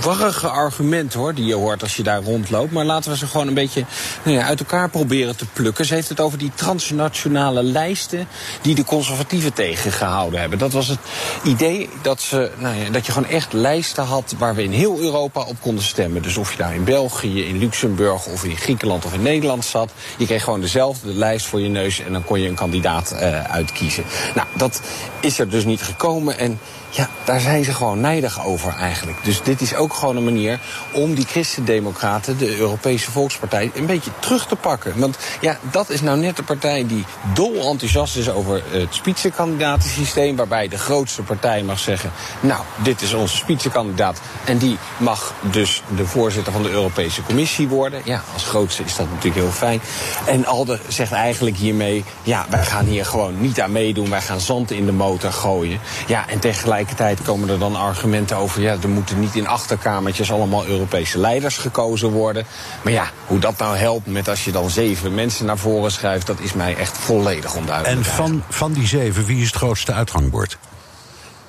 [0.00, 2.72] warrige argumenten hoor, die je hoort als je daar rondloopt.
[2.72, 3.84] Maar laten we ze gewoon een beetje
[4.22, 5.84] nou ja, uit elkaar proberen te plukken.
[5.84, 8.28] Ze heeft het over die transnationale lijsten
[8.62, 10.58] die de conservatieven tegengehouden hebben.
[10.58, 10.98] Dat was het
[11.42, 15.00] idee dat, ze, nou ja, dat je gewoon echt lijsten had waar we in heel
[15.00, 16.22] Europa op konden stemmen.
[16.22, 19.92] Dus of je daar in België, in Luxemburg of in Griekenland of in Nederland zat.
[20.16, 23.44] Je kreeg gewoon dezelfde lijst voor je neus en dan kon je een kandidaat uh,
[23.44, 24.04] uitkiezen.
[24.34, 24.80] Nou, dat
[25.20, 26.58] is er dus niet gekomen en
[26.94, 29.24] ja, daar zijn ze gewoon nijdig over eigenlijk.
[29.24, 30.60] Dus dit is ook gewoon een manier
[30.92, 34.98] om die christendemocraten, de Europese Volkspartij, een beetje terug te pakken.
[34.98, 40.36] Want ja, dat is nou net de partij die dol enthousiast is over het spitsenkandidatensysteem,
[40.36, 45.82] waarbij de grootste partij mag zeggen, nou, dit is onze spitsenkandidaat en die mag dus
[45.96, 48.02] de voorzitter van de Europese Commissie worden.
[48.04, 49.80] Ja, als grootste is dat natuurlijk heel fijn.
[50.26, 54.40] En Alde zegt eigenlijk hiermee, ja, wij gaan hier gewoon niet aan meedoen, wij gaan
[54.40, 55.80] zand in de motor gooien.
[56.06, 58.60] Ja, en tegelijk tegelijkertijd komen er dan argumenten over...
[58.60, 62.46] ja, er moeten niet in achterkamertjes allemaal Europese leiders gekozen worden.
[62.82, 66.26] Maar ja, hoe dat nou helpt met als je dan zeven mensen naar voren schuift...
[66.26, 68.06] dat is mij echt volledig onduidelijk.
[68.06, 70.58] En van, van die zeven, wie is het grootste uithangbord?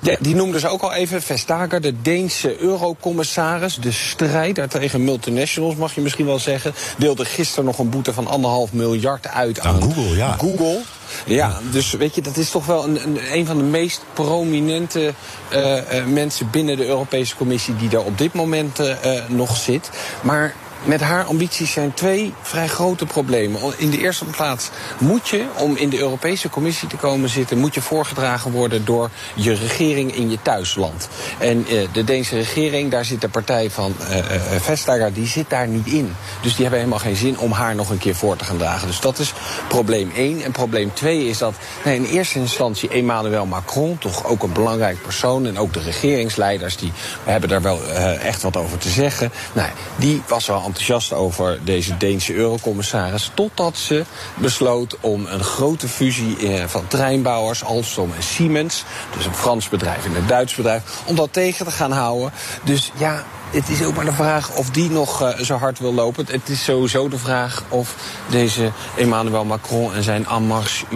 [0.04, 1.22] Ja, die noemden ze ook al even.
[1.22, 3.76] Vestager, de Deense eurocommissaris.
[3.76, 6.74] De strijder tegen multinationals, mag je misschien wel zeggen.
[6.98, 10.16] Deelde gisteren nog een boete van anderhalf miljard uit aan, aan Google.
[10.16, 10.36] Ja.
[10.38, 10.80] Google.
[11.26, 15.14] Ja, dus weet je, dat is toch wel een, een, een van de meest prominente
[15.52, 18.96] uh, uh, mensen binnen de Europese Commissie die daar op dit moment uh,
[19.28, 19.90] nog zit.
[20.22, 20.54] Maar
[20.84, 23.60] met haar ambities zijn twee vrij grote problemen.
[23.76, 27.74] In de eerste plaats moet je, om in de Europese Commissie te komen zitten, moet
[27.74, 31.08] je voorgedragen worden door je regering in je thuisland.
[31.38, 34.24] En uh, de Deense regering, daar zit de partij van uh, uh,
[34.60, 36.14] Vestager, die zit daar niet in.
[36.42, 38.86] Dus die hebben helemaal geen zin om haar nog een keer voor te gaan dragen.
[38.86, 39.32] Dus dat is
[39.68, 40.42] probleem één.
[40.42, 45.02] En probleem twee is dat nee, in eerste instantie Emmanuel Macron, toch ook een belangrijk
[45.02, 46.92] persoon, en ook de regeringsleiders, die
[47.24, 47.82] hebben daar wel
[48.22, 49.32] echt wat over te zeggen.
[49.52, 53.30] Nou, die was wel enthousiast over deze Deense eurocommissaris.
[53.34, 58.84] Totdat ze besloot om een grote fusie van treinbouwers, Alstom en Siemens.
[59.16, 60.82] Dus een Frans bedrijf en een Duits bedrijf.
[61.04, 62.32] Om dat tegen te gaan houden.
[62.64, 65.94] Dus ja, het is ook maar de vraag of die nog uh, zo hard wil
[65.94, 66.26] lopen.
[66.30, 67.94] Het is sowieso de vraag of
[68.30, 70.86] deze Emmanuel Macron en zijn Amarche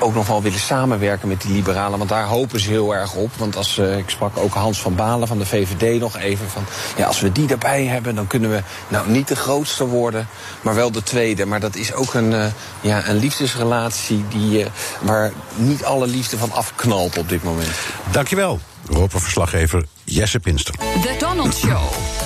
[0.00, 1.98] ook nog wel willen samenwerken met die liberalen.
[1.98, 3.30] Want daar hopen ze heel erg op.
[3.36, 6.64] Want als uh, ik sprak ook Hans van Balen van de VVD nog even van.
[6.96, 10.28] Ja, als we die erbij hebben, dan kunnen we nou niet de grootste worden,
[10.60, 11.46] maar wel de tweede.
[11.46, 12.46] Maar dat is ook een, uh,
[12.80, 14.66] ja, een liefdesrelatie die, uh,
[15.00, 17.74] waar niet alle liefde van afknalt op dit moment.
[18.10, 20.74] Dankjewel, Europa-verslaggever Jesse Pinster.
[20.74, 22.23] The Donald Show.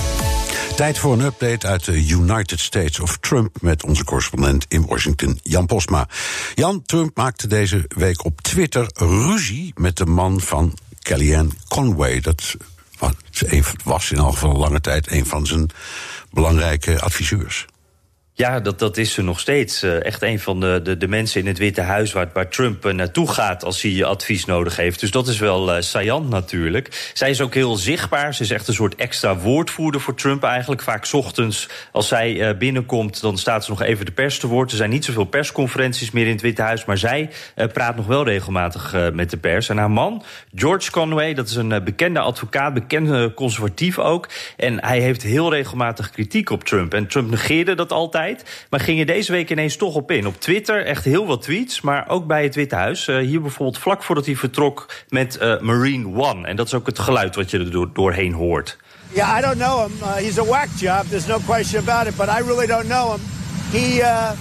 [0.79, 5.39] Tijd voor een update uit de United States of Trump met onze correspondent in Washington,
[5.43, 6.07] Jan Posma.
[6.55, 12.19] Jan, Trump maakte deze week op Twitter ruzie met de man van Kellyanne Conway.
[12.19, 12.55] Dat
[13.83, 15.69] was in elk geval lange tijd een van zijn
[16.31, 17.65] belangrijke adviseurs.
[18.39, 19.83] Ja, dat, dat is ze nog steeds.
[19.83, 22.85] Uh, echt een van de, de, de, mensen in het Witte Huis waar, waar Trump
[22.85, 24.99] uh, naartoe gaat als hij advies nodig heeft.
[24.99, 27.11] Dus dat is wel uh, saillant natuurlijk.
[27.13, 28.33] Zij is ook heel zichtbaar.
[28.33, 30.81] Ze is echt een soort extra woordvoerder voor Trump eigenlijk.
[30.81, 34.71] Vaak ochtends als zij binnenkomt, dan staat ze nog even de pers te woord.
[34.71, 36.85] Er zijn niet zoveel persconferenties meer in het Witte Huis.
[36.85, 37.29] Maar zij
[37.73, 39.69] praat nog wel regelmatig met de pers.
[39.69, 40.23] En haar man,
[40.55, 44.29] George Conway, dat is een bekende advocaat, bekende conservatief ook.
[44.57, 46.93] En hij heeft heel regelmatig kritiek op Trump.
[46.93, 48.28] En Trump negeerde dat altijd.
[48.69, 50.27] Maar ging je deze week ineens toch op in.
[50.27, 53.05] Op Twitter echt heel wat tweets, maar ook bij het Witte Huis.
[53.05, 56.47] hier bijvoorbeeld vlak voordat hij vertrok met Marine One.
[56.47, 58.77] En dat is ook het geluid wat je er doorheen hoort.
[59.13, 59.97] Yeah, I don't know him.
[60.03, 61.07] Uh, he's a whack job.
[61.07, 62.15] There's no question about it.
[62.15, 63.21] But I really don't know him.
[63.71, 64.35] He, uh,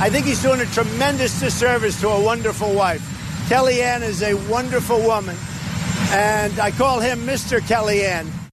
[0.00, 3.02] I think he's doing a tremendous disservice to a wonderful wife.
[3.48, 5.36] Kellyanne is a wonderful woman,
[6.10, 7.60] and I call him Mr.
[7.60, 8.45] Kellyanne.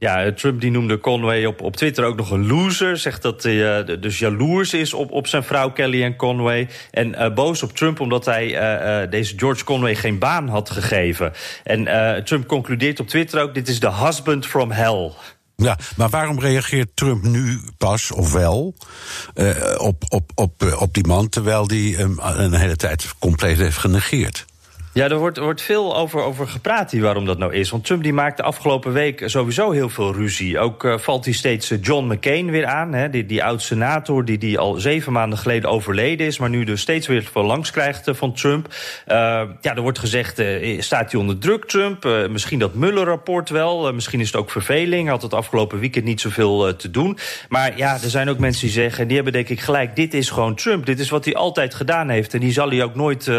[0.00, 2.96] Ja, Trump die noemde Conway op, op Twitter ook nog een loser.
[2.96, 6.68] Zegt dat hij uh, dus jaloers is op, op zijn vrouw Kellyanne Conway.
[6.90, 11.32] En uh, boos op Trump omdat hij deze George Conway geen baan had gegeven.
[11.64, 11.84] En
[12.24, 15.12] Trump concludeert op Twitter ook: dit is de husband from hell.
[15.56, 18.74] Ja, maar waarom reageert Trump nu pas, of wel,
[19.78, 21.28] op, op, op, op die man...
[21.28, 24.46] terwijl die hem een hele tijd compleet heeft genegeerd?
[24.98, 27.70] Ja, er wordt, wordt veel over, over gepraat hier waarom dat nou is.
[27.70, 30.58] Want Trump die maakte afgelopen week sowieso heel veel ruzie.
[30.58, 32.92] Ook uh, valt hij steeds eh, John McCain weer aan.
[32.92, 36.38] Hè, die, die oud-senator die, die al zeven maanden geleden overleden is...
[36.38, 38.74] maar nu dus steeds weer veel langs krijgt uh, van Trump.
[39.06, 40.42] Ja, er wordt gezegd,
[40.78, 42.28] staat hij onder druk, Trump?
[42.30, 43.92] misschien dat Mueller-rapport wel.
[43.92, 45.08] misschien is het ook verveling.
[45.08, 47.18] Had het afgelopen weekend niet zoveel te doen.
[47.48, 49.06] Maar ja, er zijn ook mensen die zeggen...
[49.06, 50.86] die hebben denk ik gelijk, dit is gewoon Trump.
[50.86, 52.34] Dit is wat hij altijd gedaan heeft.
[52.34, 53.30] En die zal hij ook nooit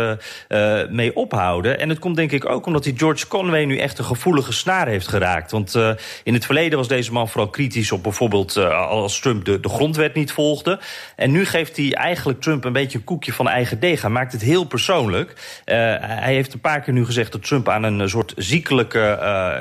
[0.89, 1.48] mee ophouden.
[1.57, 4.87] En het komt denk ik ook omdat hij George Conway nu echt een gevoelige snaar
[4.87, 5.51] heeft geraakt.
[5.51, 5.89] Want uh,
[6.23, 9.69] in het verleden was deze man vooral kritisch op bijvoorbeeld uh, als Trump de, de
[9.69, 10.79] grondwet niet volgde.
[11.15, 14.07] En nu geeft hij eigenlijk Trump een beetje een koekje van eigen deeg.
[14.07, 15.29] Maakt het heel persoonlijk.
[15.29, 19.17] Uh, hij heeft een paar keer nu gezegd dat Trump aan een soort ziekelijke,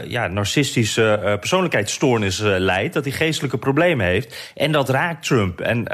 [0.09, 2.95] ja, narcistische persoonlijkheidsstoornis leidt.
[2.95, 4.53] Dat hij geestelijke problemen heeft.
[4.55, 5.61] En dat raakt Trump.
[5.61, 5.87] En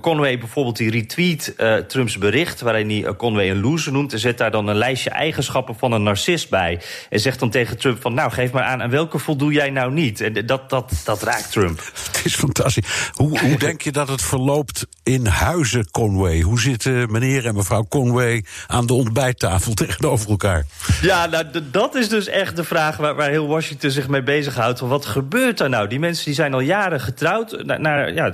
[0.00, 1.54] Conway bijvoorbeeld die retweet
[1.86, 5.74] Trumps bericht waarin hij Conway een loser noemt en zet daar dan een lijstje eigenschappen
[5.78, 6.80] van een narcist bij.
[7.08, 8.82] En zegt dan tegen Trump van, nou, geef maar aan...
[8.82, 10.20] aan welke voldoe jij nou niet?
[10.20, 11.78] En dat, dat, dat raakt Trump.
[12.06, 13.10] Het is fantastisch.
[13.12, 16.40] Hoe, hoe denk je dat het verloopt in huizen Conway?
[16.40, 20.66] Hoe zitten meneer en mevrouw Conway aan de ontbijttafel tegenover elkaar?
[21.02, 24.78] Ja, nou, dat is dus echt de vraag waar, waar heel Washington zich mee bezighoudt.
[24.78, 25.88] Van wat gebeurt er nou?
[25.88, 27.64] Die mensen die zijn al jaren getrouwd.
[27.64, 28.32] Naar, naar, ja,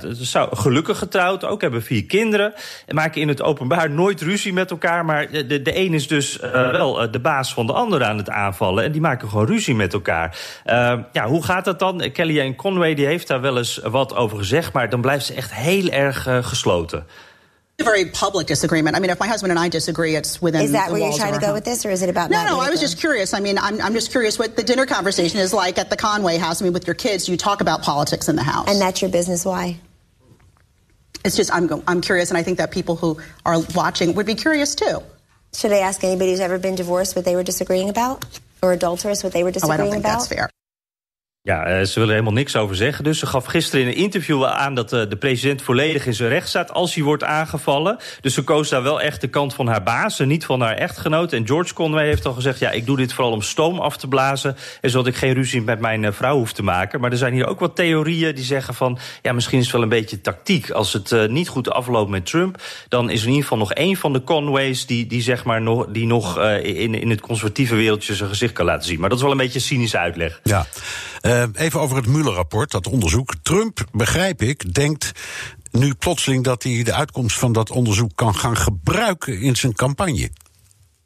[0.51, 2.53] gelukkig getrouwd, ook hebben vier kinderen.
[2.85, 5.05] En maken in het openbaar nooit ruzie met elkaar.
[5.05, 8.17] Maar de, de een is dus uh, wel uh, de baas van de ander aan
[8.17, 8.83] het aanvallen.
[8.83, 10.37] En die maken gewoon ruzie met elkaar.
[10.65, 12.11] Uh, ja, hoe gaat dat dan?
[12.11, 14.73] Kellyanne Conway die heeft daar wel eens wat over gezegd.
[14.73, 17.05] Maar dan blijft ze echt heel erg gesloten.
[17.79, 18.95] a very public disagreement.
[18.95, 20.61] I mean, if my husband and I disagree, it's within.
[20.61, 22.31] Is that where you're trying to go with this, or is it about?
[22.31, 22.59] No, no.
[22.59, 23.33] I was just curious.
[23.35, 26.37] I mean, I'm, I'm just curious what the dinner conversation is like at the Conway
[26.37, 26.61] house.
[26.61, 29.11] I mean, with your kids, you talk about politics in the house, and that's your
[29.11, 29.45] business.
[29.45, 29.79] Why?
[31.23, 34.35] It's just I'm I'm curious, and I think that people who are watching would be
[34.35, 35.03] curious too.
[35.53, 38.25] Should I ask anybody who's ever been divorced what they were disagreeing about?
[38.61, 40.19] Or adulterous what they were disagreeing oh, I don't think about?
[40.19, 40.49] That's fair.
[41.47, 43.03] Ja, eh, ze willen er helemaal niks over zeggen.
[43.03, 46.29] Dus ze gaf gisteren in een interview aan dat eh, de president volledig in zijn
[46.29, 47.97] recht staat als hij wordt aangevallen.
[48.21, 50.75] Dus ze koos daar wel echt de kant van haar baas en niet van haar
[50.75, 51.33] echtgenoot.
[51.33, 54.07] En George Conway heeft al gezegd: ja, ik doe dit vooral om stoom af te
[54.07, 54.55] blazen.
[54.81, 56.99] En zodat ik geen ruzie met mijn eh, vrouw hoef te maken.
[56.99, 59.83] Maar er zijn hier ook wat theorieën die zeggen van ja, misschien is het wel
[59.83, 60.69] een beetje tactiek.
[60.69, 63.95] Als het niet goed afloopt met Trump, dan is er in ieder geval nog één
[63.95, 68.15] van de Conways die, die zeg maar nog, die nog in, in het conservatieve wereldje
[68.15, 68.99] zijn gezicht kan laten zien.
[68.99, 70.39] Maar dat is wel een beetje cynische uitleg.
[70.43, 70.65] Ja.
[71.27, 73.33] Uh, even over het Mueller-rapport, dat onderzoek.
[73.41, 75.11] Trump, begrijp ik, denkt
[75.71, 80.29] nu plotseling dat hij de uitkomst van dat onderzoek kan gaan gebruiken in zijn campagne.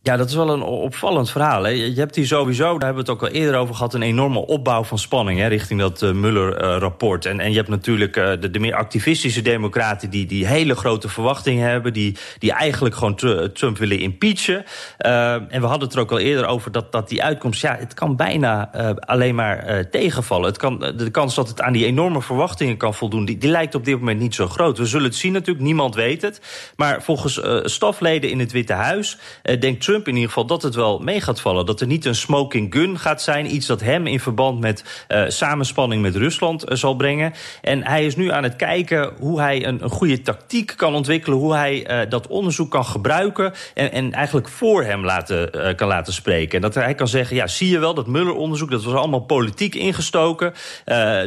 [0.04, 1.64] Ja, dat is wel een opvallend verhaal.
[1.64, 1.70] Hè.
[1.70, 3.94] Je hebt hier sowieso, daar hebben we het ook al eerder over gehad...
[3.94, 7.26] een enorme opbouw van spanning hè, richting dat uh, Mueller-rapport.
[7.26, 10.10] en, en je hebt natuurlijk uh, de, meer activistische democraten...
[10.10, 11.94] die, die hele grote verwachtingen hebben...
[11.94, 13.16] die, die eigenlijk gewoon
[13.54, 14.66] Trump willen impeachen.
[14.98, 17.62] En we hadden het er ook al eerder over dat, dat die uitkomst...
[17.62, 20.48] ja, het kan bijna alleen maar tegenvallen.
[20.48, 23.26] Het kan, de kans dat het aan die enorme verwachtingen kan voldoen...
[23.26, 24.78] Die, die lijkt op dit moment niet zo groot.
[24.78, 26.42] We zullen het zien natuurlijk, niemand weet het.
[26.76, 31.00] Maar volgens stafleden in het Witte Huis denkt Trump in ieder geval dat het wel
[31.00, 31.66] mee gaat vallen.
[31.66, 33.56] Dat er niet een smoking gun gaat zijn.
[33.56, 37.34] Iets dat hem in verband met uh, samenspanning met Rusland uh, zal brengen.
[37.62, 41.38] En hij is nu aan het kijken hoe hij een, een goede tactiek kan ontwikkelen.
[41.38, 43.54] Hoe hij uh, dat onderzoek kan gebruiken.
[43.74, 46.56] En, en eigenlijk voor hem laten, kan laten spreken.
[46.56, 48.72] En dat hij kan zeggen, ja, zie je wel, dat Mueller-onderzoek...
[48.72, 50.54] dat was allemaal politiek ingestoken.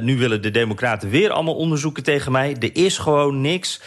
[0.00, 2.56] nu willen de democraten weer allemaal onderzoeken tegen mij.
[2.60, 3.80] Er is gewoon niks.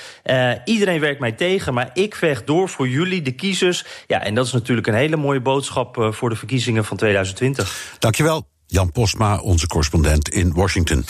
[0.65, 3.85] iedereen werkt mij tegen, maar ik vecht door voor jullie, de kiezers.
[4.07, 6.97] Ja, en dat is natuurlijk natuurlijk een hele mooie boodschap eh, voor de verkiezingen van
[6.97, 7.95] 2020.
[7.99, 8.47] Dankjewel.
[8.69, 11.05] Jan Postma, onze correspondent in Washington.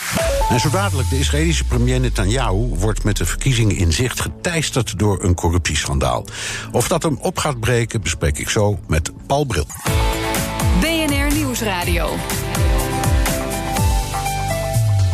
[0.50, 5.24] En zo dadelijk, de Israëlische premier Netanyahu wordt met de verkiezingen in zicht geteisterd door
[5.24, 6.24] een corruptieschandaal.
[6.72, 9.66] Of dat hem op gaat breken, bespreek ik zo met Paul Bril.
[10.80, 12.16] BNR Nieuwsradio.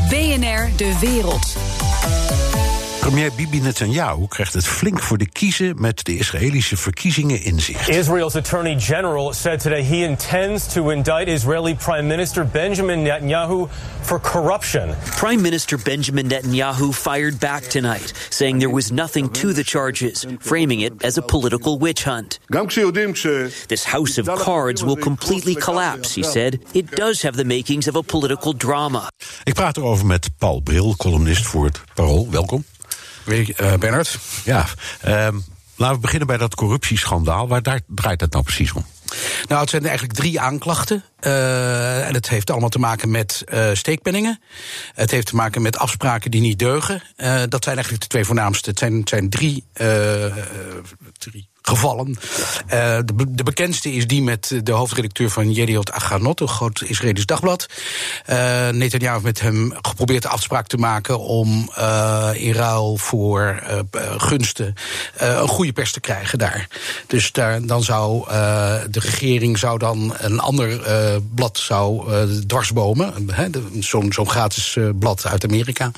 [0.08, 1.56] BNR De Wereld.
[3.04, 7.88] Premier Bibi Netanyahu krijgt het flink voor de kiezen met de Israëlische verkiezingen in zicht.
[7.88, 13.68] Israel's Attorney General said today he intends to indict Israeli Prime Minister Benjamin Netanyahu
[14.02, 14.94] for corruption.
[15.16, 20.80] Prime Minister Benjamin Netanyahu fired back tonight, saying there was nothing to the charges, framing
[20.80, 22.38] it as a political witch hunt.
[23.68, 26.58] This house of cards will completely collapse, he said.
[26.72, 29.08] It does have the makings of a political drama.
[29.44, 32.28] Ik praat erover met Paul Bril, columnist voor het Parool.
[32.30, 32.64] Welkom.
[33.26, 34.18] Eh, Bernard?
[34.44, 34.66] Ja,
[35.00, 35.38] ehm,
[35.76, 37.48] laten we beginnen bij dat corruptieschandaal.
[37.48, 38.86] Waar daar draait het nou precies om?
[39.48, 41.04] Nou, het zijn eigenlijk drie aanklachten.
[41.20, 44.40] Uh, en het heeft allemaal te maken met uh, steekpenningen.
[44.94, 47.02] Het heeft te maken met afspraken die niet deugen.
[47.16, 48.70] Uh, dat zijn eigenlijk de twee voornaamste.
[48.70, 49.64] Het zijn, het zijn drie,
[51.18, 52.08] drie gevallen.
[52.08, 57.26] Uh, de, de, bekendste is die met de hoofdredacteur van Yediot Achanot, een groot Israëlisch
[57.26, 57.66] dagblad.
[58.30, 63.62] Uh, Netanyahu heeft met hem geprobeerd de afspraak te maken om uh, in ruil voor
[64.16, 64.74] gunsten
[65.16, 66.68] een goede pers te krijgen daar.
[67.06, 68.24] Dus daar, dan zou
[68.90, 70.80] de regering zou dan een ander
[71.34, 72.12] blad zou
[72.46, 73.28] dwarsbomen.
[73.80, 75.90] Zo'n zo gratis blad uit Amerika.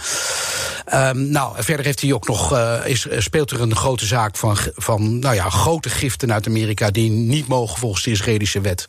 [0.94, 5.18] Um, nou, verder heeft hij ook nog, is, speelt er een grote zaak van, van
[5.18, 8.86] nou ja, grote giften uit Amerika die niet mogen volgens de Israëlische wet.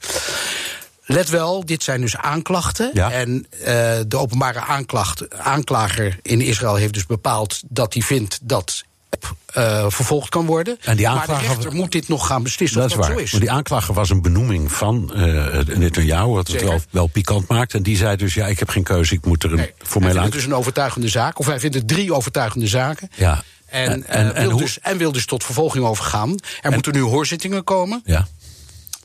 [1.10, 2.90] Let wel, dit zijn dus aanklachten.
[2.94, 3.12] Ja.
[3.12, 3.66] En uh,
[4.08, 8.84] de openbare aanklacht, aanklager in Israël heeft dus bepaald dat hij vindt dat
[9.58, 10.78] uh, vervolgd kan worden.
[10.82, 13.08] En die aanklager, maar de rechter moet dit nog gaan beslissen dat of dat is
[13.08, 13.18] waar.
[13.18, 13.32] zo is.
[13.32, 17.74] Maar die aanklager was een benoeming van uh, Netanyahu, wat het wel, wel pikant maakt.
[17.74, 20.12] En die zei dus, ja, ik heb geen keuze, ik moet er een nee, formele
[20.12, 20.36] aanklager...
[20.38, 23.10] dus een overtuigende zaak, of hij vindt het drie overtuigende zaken.
[23.16, 23.44] Ja.
[23.66, 26.36] En, en, en, en, wil dus, en wil dus tot vervolging overgaan.
[26.62, 28.02] Er moeten nu hoorzittingen komen.
[28.06, 28.28] Ja.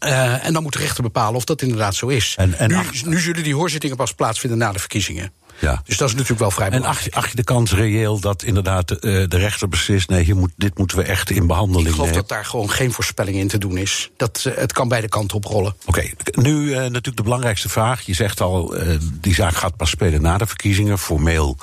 [0.06, 2.34] Uh, en dan moet de rechter bepalen of dat inderdaad zo is.
[2.38, 5.32] En, en nu, nu zullen die hoorzittingen pas plaatsvinden na de verkiezingen.
[5.62, 5.82] Ja.
[5.84, 8.88] Dus dat is natuurlijk wel vrij En acht, acht je de kans reëel dat inderdaad
[8.88, 10.08] de, uh, de rechter beslist...
[10.08, 12.20] nee, hier moet, dit moeten we echt in behandeling Ik geloof nemen.
[12.22, 14.10] dat daar gewoon geen voorspelling in te doen is.
[14.16, 15.74] Dat, uh, het kan beide kanten oprollen.
[15.86, 16.14] Oké, okay.
[16.44, 18.02] nu uh, natuurlijk de belangrijkste vraag.
[18.02, 18.74] Je zegt al,
[19.20, 20.98] die zaak gaat pas spelen na de verkiezingen.
[20.98, 21.56] Formeel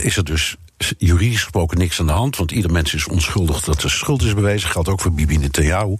[0.00, 0.56] is er dus
[0.98, 4.34] juridisch gesproken niks aan de hand, want ieder mens is onschuldig dat er schuld is
[4.34, 4.70] bewezen.
[4.70, 5.96] Geldt ook voor Bibi Netanyahu.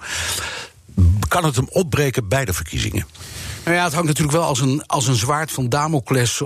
[1.28, 3.06] Kan het hem opbreken bij de verkiezingen?
[3.66, 6.42] Nou ja, het hangt natuurlijk wel als een, als een zwaard van Damocles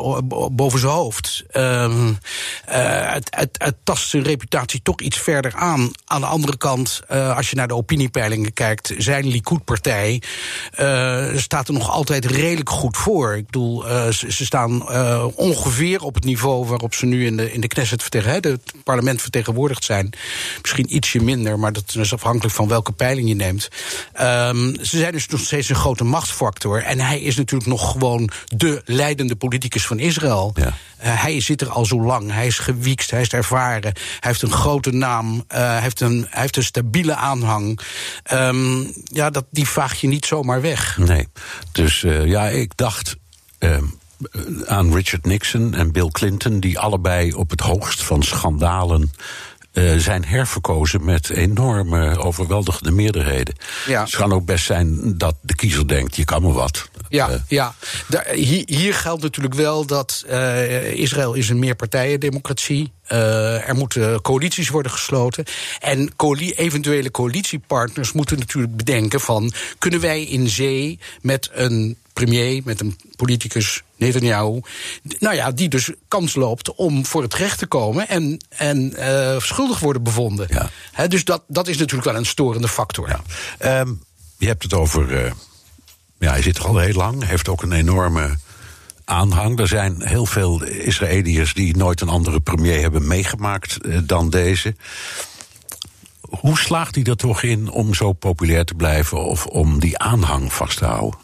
[0.53, 1.45] boven zijn hoofd.
[1.53, 5.91] Um, uh, het, het, tast zijn reputatie toch iets verder aan.
[6.05, 10.23] Aan de andere kant, uh, als je naar de opiniepeilingen kijkt, zijn Likud-partij
[10.81, 13.37] uh, staat er nog altijd redelijk goed voor.
[13.37, 14.89] Ik bedoel, ze, ze, staan
[15.37, 19.23] ongeveer op het niveau waarop ze nu in de, in de Knesset vertegen, het parlement
[19.23, 20.11] vertegenwoordigd zijn.
[20.61, 23.69] Misschien ietsje minder, maar dat is afhankelijk van welke peiling je neemt.
[24.21, 26.83] Um, ze zijn dus nog steeds een grote machtsfactor.
[26.83, 30.53] En is natuurlijk nog gewoon de leidende politicus van Israël.
[30.55, 30.67] Ja.
[30.67, 30.73] Uh,
[31.23, 32.33] hij zit er al zo lang.
[32.33, 33.93] Hij is gewiekst, hij is ervaren.
[33.93, 35.35] Hij heeft een grote naam.
[35.35, 37.81] Uh, hij, heeft een, hij heeft een stabiele aanhang.
[38.33, 40.99] Um, ja, dat, die vaag je niet zomaar weg.
[40.99, 41.29] Nee.
[41.73, 43.17] Dus uh, ja, ik dacht.
[44.67, 49.13] aan Richard Nixon en Bill Clinton, die allebei op het hoogst van schandalen
[49.73, 53.55] uh, zijn herverkozen met enorme overweldigende meerderheden.
[53.87, 54.03] Ja.
[54.03, 56.90] Het kan ook best zijn dat de kiezer denkt, je kan me wat.
[57.11, 57.75] Ja, uh, ja.
[58.09, 62.93] Daar, hier, hier, geldt natuurlijk wel dat uh, Israël is een meerpartijendemocratie.
[63.13, 65.45] Uh, er moeten coalities worden gesloten.
[65.81, 69.53] En coali eventuele coalitiepartners moeten natuurlijk bedenken van...
[69.79, 74.61] kunnen wij in zee met een premier, met een politicus, Netanyahu...
[75.19, 78.09] nou ja, die dus kans loopt om voor het recht te komen...
[78.09, 80.47] en, en uh, schuldig worden bevonden.
[80.51, 80.71] Ja.
[80.93, 83.09] He, dus dat, dat is natuurlijk wel een storende factor.
[83.09, 83.81] Ja.
[83.81, 84.03] Um,
[84.39, 85.33] je hebt het over...
[86.21, 88.37] Ja, hij zit er al heel lang, heeft ook een enorme
[89.05, 89.59] aanhang.
[89.59, 94.75] Er zijn heel veel Israëliërs die nooit een andere premier hebben meegemaakt uh, dan deze.
[96.21, 100.53] Hoe slaagt hij er toch in om zo populair te blijven of om die aanhang
[100.53, 101.19] vast te houden?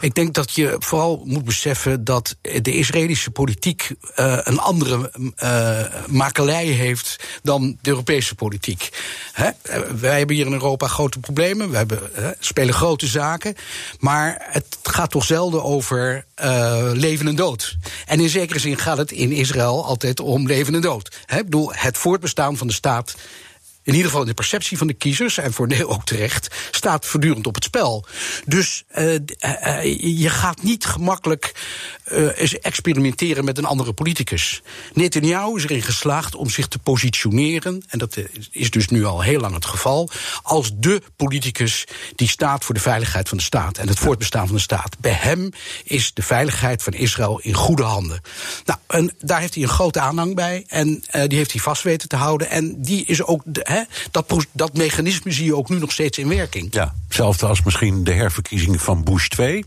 [0.00, 5.12] Ik denk dat je vooral moet beseffen dat de Israëlische politiek uh, een andere
[5.42, 8.88] uh, makelij heeft dan de Europese politiek.
[9.32, 9.50] Hè?
[10.00, 12.00] Wij hebben hier in Europa grote problemen, we hebben,
[12.38, 13.54] spelen grote zaken,
[13.98, 16.24] maar het gaat toch zelden over
[16.92, 17.76] leven en dood.
[18.06, 21.16] En in zekere zin gaat het in Israël altijd om leven en dood.
[21.26, 21.38] Hè?
[21.38, 23.14] Ik bedoel, het voortbestaan van de staat
[23.90, 27.06] in ieder geval in de perceptie van de kiezers, en voor deel ook terecht, staat
[27.06, 28.06] voortdurend op het spel.
[28.46, 29.14] Dus uh,
[30.18, 31.52] je gaat niet gemakkelijk
[32.12, 34.62] uh, experimenteren met een andere politicus.
[34.92, 38.16] Netanyahu is erin geslaagd om zich te positioneren, en dat
[38.50, 40.08] is dus nu al heel lang het geval,
[40.42, 41.84] als de politicus
[42.14, 44.98] die staat voor de veiligheid van de staat en het voortbestaan van de staat.
[44.98, 45.50] Bij hem
[45.84, 48.20] is de veiligheid van Israël in goede handen.
[48.64, 51.82] Nou, en daar heeft hij een grote aanhang bij en uh, die heeft hij vast
[51.82, 52.50] weten te houden.
[52.50, 56.28] En die is ook, de, dat, dat mechanisme zie je ook nu nog steeds in
[56.28, 56.74] werking.
[56.74, 59.64] Ja, hetzelfde als misschien de herverkiezing van Bush 2.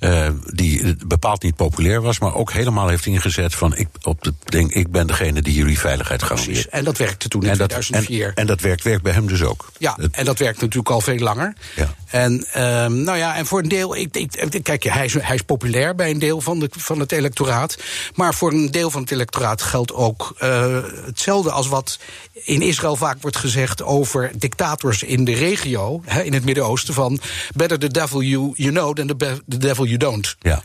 [0.00, 4.34] Uh, die bepaald niet populair was, maar ook helemaal heeft ingezet van ik, op de
[4.44, 6.68] ding, ik ben degene die jullie veiligheid garandeert.
[6.68, 8.18] En dat werkte toen in en 2004.
[8.18, 9.70] Dat, en, en, dat werkt, werkt bij hem dus ook.
[9.78, 11.54] Ja, en dat werkt natuurlijk al veel langer.
[11.76, 11.94] Ja.
[12.06, 15.42] En um, nou ja, en voor een deel, ik, ik, kijk, hij is, hij is
[15.42, 17.78] populair bij een deel van, de, van het electoraat.
[18.14, 21.98] Maar voor een deel van het electoraat geldt ook uh, hetzelfde als wat
[22.32, 27.20] in Israël vaak wordt gezegd over dictators in de regio, hè, in het Midden-Oosten, van
[27.54, 30.36] better the devil you, you know than the, the devil you don't.
[30.38, 30.62] Ja,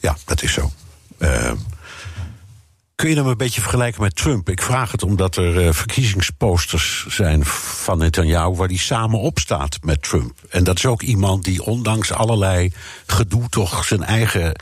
[0.00, 0.72] ja dat is zo.
[1.18, 1.52] Uh,
[2.96, 4.48] Kun je hem een beetje vergelijken met Trump?
[4.48, 9.78] Ik vraag het omdat er uh, verkiezingsposters zijn van Netanyahu waar hij samen op staat
[9.82, 10.38] met Trump.
[10.48, 12.72] En dat is ook iemand die ondanks allerlei
[13.06, 14.60] gedoe toch zijn eigen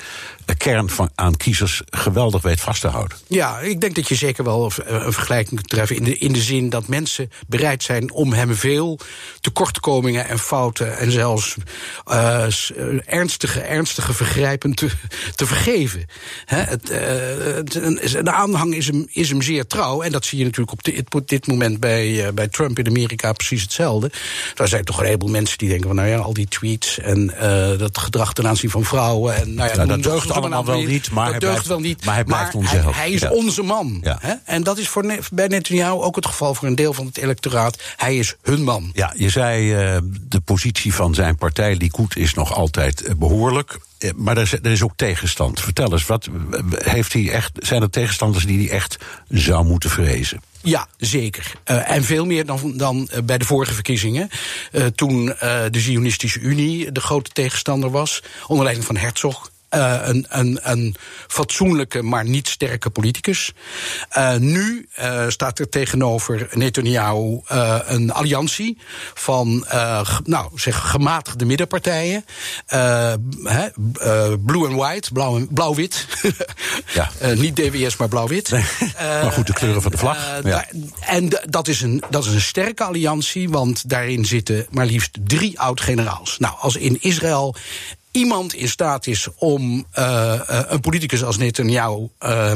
[0.56, 3.16] kern van, aan kiezers geweldig weet vast te houden.
[3.26, 5.96] Ja, ik denk dat je zeker wel een vergelijking kunt treffen.
[5.96, 8.98] In de, in de zin dat mensen bereid zijn om hem veel
[9.40, 10.98] tekortkomingen en fouten.
[10.98, 11.56] en zelfs
[12.10, 12.46] uh,
[13.04, 14.88] ernstige, ernstige vergrijpen te,
[15.34, 16.06] te vergeven.
[16.44, 16.98] He, het, uh,
[18.24, 20.02] de aanhang is hem, is hem zeer trouw.
[20.02, 22.86] En dat zie je natuurlijk op dit, op dit moment bij, uh, bij Trump in
[22.86, 24.10] Amerika precies hetzelfde.
[24.54, 27.26] Daar zijn toch een heleboel mensen die denken van nou ja, al die tweets en
[27.78, 29.36] dat gedrag ten aanzien van vrouwen.
[29.36, 32.04] En nou ja, ja dat deugt allemaal wel niet, maar hij blijft, wel niet.
[32.04, 34.04] Maar hij blijft hij, hij, is onze man.
[34.18, 34.34] Hè?
[34.44, 37.82] En dat is voor, bij Netanyahu ook het geval voor een deel van het electoraat.
[37.96, 38.90] Hij is hun man.
[38.92, 43.78] Ja, je zei uh, de positie van zijn partij Likud is nog altijd uh, behoorlijk.
[43.98, 45.60] Uh, maar er is, er is, ook tegenstand.
[45.60, 46.28] Vertel eens, wat
[46.74, 48.96] heeft hij echt, zijn er tegenstanders die hij echt
[49.28, 50.40] zou moeten vrezen?
[50.64, 51.52] Ja, zeker.
[51.70, 54.28] Uh, en veel meer dan, dan uh, bij de vorige verkiezingen.
[54.72, 55.24] Uh, toen
[55.70, 59.50] de Zionistische Unie de grote tegenstander was, onder leiding van Herzog.
[59.74, 60.96] Uh, een, een, een
[61.26, 63.52] fatsoenlijke, maar niet sterke politicus.
[64.18, 67.40] Uh, nu uh, staat er tegenover Netanyahu
[67.86, 68.78] een alliantie
[69.14, 69.66] van
[70.24, 72.24] nou, zeg, gematigde middenpartijen.
[74.44, 75.12] blue and white,
[75.50, 76.06] blauw-wit.
[76.94, 77.10] ja.
[77.34, 78.50] niet DWS, maar blauw-wit.
[78.50, 78.64] Nee,
[78.98, 80.40] maar goed, de kleuren van de vlag.
[80.44, 80.66] Ja.
[81.00, 85.60] En dat is, een, dat is een sterke alliantie, want daarin zitten maar liefst drie
[85.60, 86.38] oud-generaals.
[86.38, 87.54] Nou, als in Israël
[88.14, 92.52] iemand in staat is om uh, een politicus als Netanyahu uh,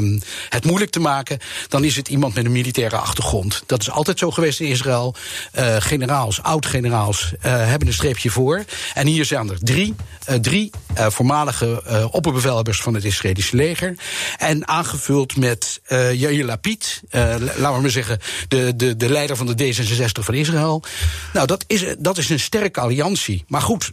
[0.49, 3.63] het moeilijk te maken, dan is het iemand met een militaire achtergrond.
[3.65, 5.15] Dat is altijd zo geweest in Israël.
[5.59, 8.63] Uh, generaals, oud-generaals hebben een streepje voor.
[8.93, 9.95] En hier zijn er drie,
[10.41, 13.95] drie voormalige opperbevelhebbers van het Israëlische leger.
[14.37, 19.73] En aangevuld met Yair Lapid, laten we maar zeggen, de, de, de leider van de
[19.73, 20.83] D66 van Israël.
[21.33, 23.43] Nou, dat is, dat is een sterke alliantie.
[23.47, 23.91] Maar goed,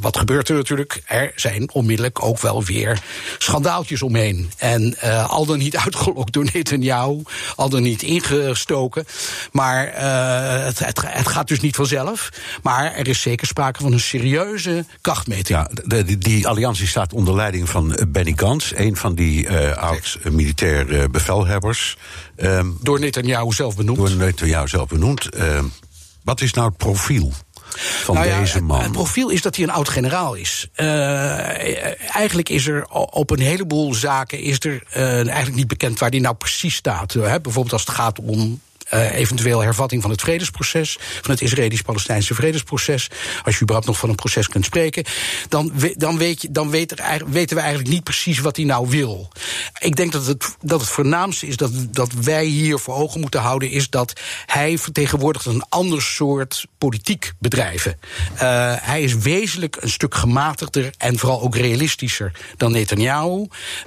[0.00, 1.02] wat gebeurt er natuurlijk?
[1.04, 3.02] Er zijn onmiddellijk ook wel weer
[3.38, 4.50] schandaaltjes omheen.
[4.56, 7.22] En uh, al dan niet uitgelokt door Netanyahu,
[7.56, 9.04] al dan niet ingestoken.
[9.52, 12.28] Maar uh, het, het, het, gaat dus niet vanzelf.
[12.62, 15.58] Maar er is zeker sprake van een serieuze krachtmeting.
[15.58, 19.76] Ja, de, die, die, alliantie staat onder leiding van Benny Gantz, een van die uh,
[19.76, 21.96] oud-militair bevelhebbers.
[22.36, 23.98] Um, door Netanyahu zelf benoemd.
[23.98, 25.28] Door Netanyahu zelf benoemd.
[25.28, 25.64] Ehm,
[26.22, 27.32] wat is nou het profiel
[27.78, 28.82] van nou ja, deze man?
[28.82, 30.68] Het, profiel is dat hij een oud-generaal is.
[30.76, 36.10] Uh, eigenlijk is er op een heleboel zaken is er, uh, eigenlijk niet bekend waar
[36.10, 37.14] hij nou precies staat.
[37.14, 38.60] Bijvoorbeeld als het gaat om
[38.92, 43.10] uh, eventueel hervatting van het vredesproces, van het Israëlisch-Palestijnse vredesproces,
[43.44, 45.04] als je überhaupt nog van een proces kunt spreken,
[45.48, 48.88] dan, dan, weet je, dan weet er, weten we eigenlijk niet precies wat hij nou
[48.88, 49.28] wil.
[49.78, 53.40] Ik denk dat het, dat het voornaamste is dat, dat wij hier voor ogen moeten
[53.40, 57.98] houden, is dat hij vertegenwoordigt een ander soort politiek bedrijven.
[58.34, 58.40] Uh,
[58.80, 63.46] hij is wezenlijk een stuk gematigder en vooral ook realistischer dan Netanyahu.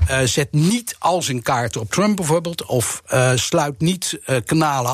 [0.10, 3.02] Uh, zet niet al zijn kaarten op Trump bijvoorbeeld, of
[3.36, 4.87] sluit niet kanalen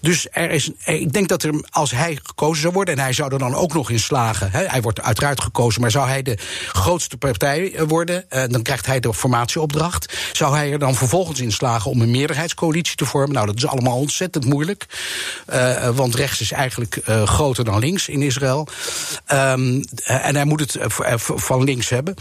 [0.00, 3.32] Dus er is, ik denk dat er, als hij gekozen zou worden, en hij zou
[3.32, 6.38] er dan ook nog in slagen, hij wordt uiteraard gekozen, maar zou hij de
[6.72, 10.14] grootste partij eh, worden, eh, dan krijgt hij de formatieopdracht.
[10.32, 13.32] Zou hij er dan vervolgens in slagen om een meerderheidscoalitie te vormen?
[13.32, 14.86] Nou, dat is allemaal ontzettend moeilijk.
[15.52, 18.68] Uh, want rechts is eigenlijk groter dan links in Israël.
[19.32, 20.78] Um, en hij moet het
[21.18, 22.14] van links hebben.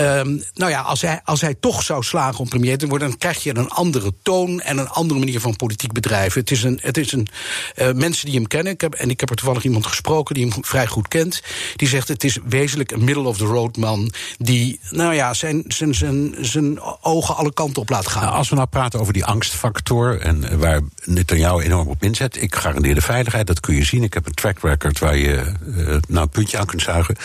[0.00, 3.18] Um, nou ja, als hij, als hij toch zou slagen om premier te worden, dan
[3.18, 6.40] krijg je een andere toon en een andere manier van politiek bedrijven.
[6.40, 7.28] Het is een, het is een
[7.76, 10.48] uh, mensen die hem kennen, ik heb, en ik heb er toevallig iemand gesproken die
[10.48, 11.42] hem vrij goed kent,
[11.76, 15.64] die zegt het is wezenlijk een middle of the road man die, nou ja, zijn,
[15.68, 18.22] zijn, zijn, zijn ogen alle kanten op laat gaan.
[18.22, 22.54] Nou, als we nou praten over die angstfactor en waar Netanyahu enorm op inzet, ik
[22.54, 24.02] garandeer de veiligheid, dat kun je zien.
[24.02, 27.16] Ik heb een track record waar je uh, nou een puntje aan kunt zuigen.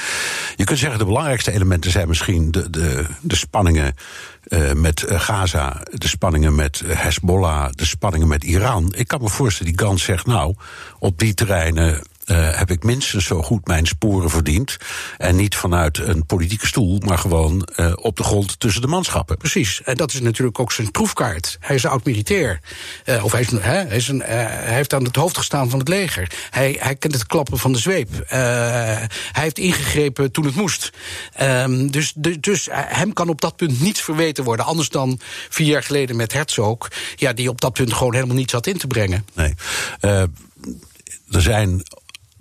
[0.55, 3.95] Je kunt zeggen de belangrijkste elementen zijn misschien de, de, de spanningen
[4.47, 8.93] uh, met Gaza, de spanningen met Hezbollah, de spanningen met Iran.
[8.95, 10.55] Ik kan me voorstellen, die Gans zegt, nou,
[10.99, 12.01] op die terreinen
[12.32, 14.77] uh, heb ik minstens zo goed mijn sporen verdiend.
[15.17, 19.38] En niet vanuit een politieke stoel, maar gewoon uh, op de grond tussen de manschappen.
[19.38, 19.82] Precies.
[19.84, 21.57] En dat is natuurlijk ook zijn proefkaart.
[21.59, 22.59] Hij is oud-militair.
[23.05, 25.88] Uh, of hij, is, hij, is een, hij heeft aan het hoofd gestaan van het
[25.88, 26.32] leger.
[26.49, 28.09] Hij, hij kent het klappen van de zweep.
[28.27, 30.89] hij heeft ingegrepen toen het moest.
[31.41, 34.65] Um, dus, dus, dus hem kan op dat punt niets verweten worden.
[34.65, 35.19] Anders dan
[35.49, 36.88] vier jaar geleden met Herzog.
[37.15, 39.25] Ja, die op dat punt gewoon helemaal niets had in te brengen.
[39.34, 39.53] Nee.
[39.99, 41.84] er zijn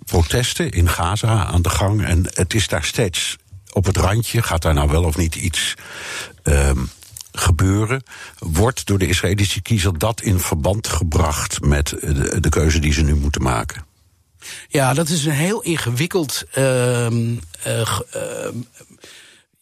[0.09, 2.05] protesten in Gaza aan de gang.
[2.05, 3.37] En het is daar steeds
[3.71, 4.41] op het randje.
[4.41, 5.73] Gaat daar nou wel of niet iets
[6.43, 6.89] um,
[7.31, 8.03] gebeuren?
[8.39, 11.89] Wordt door de Israëlische kiezer dat in verband gebracht met
[12.39, 13.85] de, keuze die ze nu moeten maken?
[14.67, 16.43] Ja, dat is een heel ingewikkeld.
[16.57, 17.09] Uh,
[17.67, 17.87] uh,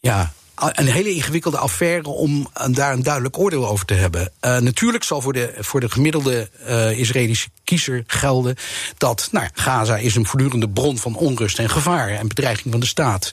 [0.00, 4.32] ja, een hele ingewikkelde affaire om daar een duidelijk oordeel over te hebben.
[4.40, 8.56] Uh, natuurlijk zal voor de, voor de gemiddelde uh, Israëlische kiezer gelden
[8.98, 12.86] dat nou, Gaza is een voortdurende bron van onrust en gevaar en bedreiging van de
[12.86, 13.30] staat.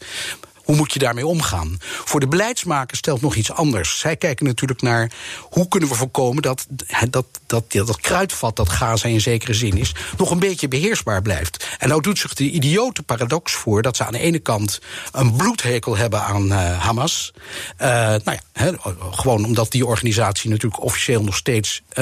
[0.66, 1.78] Hoe moet je daarmee omgaan?
[1.82, 3.99] Voor de beleidsmakers stelt nog iets anders.
[3.99, 5.11] Zij kijken natuurlijk naar
[5.41, 6.66] hoe kunnen we voorkomen dat
[7.09, 11.68] dat, dat, dat, kruidvat dat Gaza in zekere zin is, nog een beetje beheersbaar blijft.
[11.78, 15.36] En nou doet zich de idiote paradox voor dat ze aan de ene kant een
[15.36, 17.34] bloedhekel hebben aan uh, Hamas.
[17.82, 18.74] Uh, nou ja,
[19.11, 21.95] gewoon omdat die organisatie natuurlijk officieel nog steeds uh,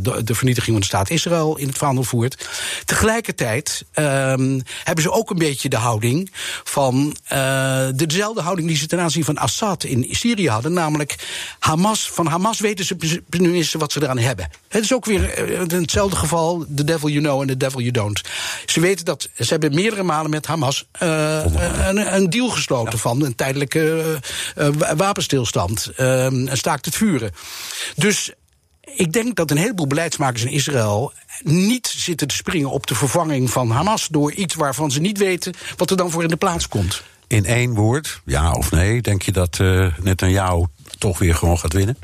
[0.00, 2.48] de, de, vernietiging van de staat Israël in het vaandel voert.
[2.84, 6.32] Tegelijkertijd um, hebben ze ook een beetje de houding
[6.64, 7.16] van
[8.06, 10.72] dezelfde houding die ze ten aanzien van Assad in Syrië hadden.
[10.72, 11.16] Namelijk,
[11.58, 14.50] Hamas, van Hamas weten ze tenminste wat ze eraan hebben.
[14.68, 17.92] Het is ook weer uh, hetzelfde geval, the devil you know and the devil you
[17.92, 18.20] don't.
[18.66, 21.44] Ze weten dat, ze hebben meerdere malen met Hamas uh,
[21.88, 22.98] een, een, deal gesloten ja.
[22.98, 24.18] van een tijdelijke
[24.58, 25.90] uh, wapenstilstand.
[25.94, 27.32] een staakt het vuren.
[27.96, 28.32] Dus
[28.94, 33.50] ik denk dat een heleboel beleidsmakers in Israël niet zitten te springen op de vervanging
[33.50, 36.68] van Hamas door iets waarvan ze niet weten wat er dan voor in de plaats
[36.68, 40.64] komt in één woord, ja of nee, denk je dat uh, Netanyahu
[40.98, 41.96] toch weer gewoon gaat winnen?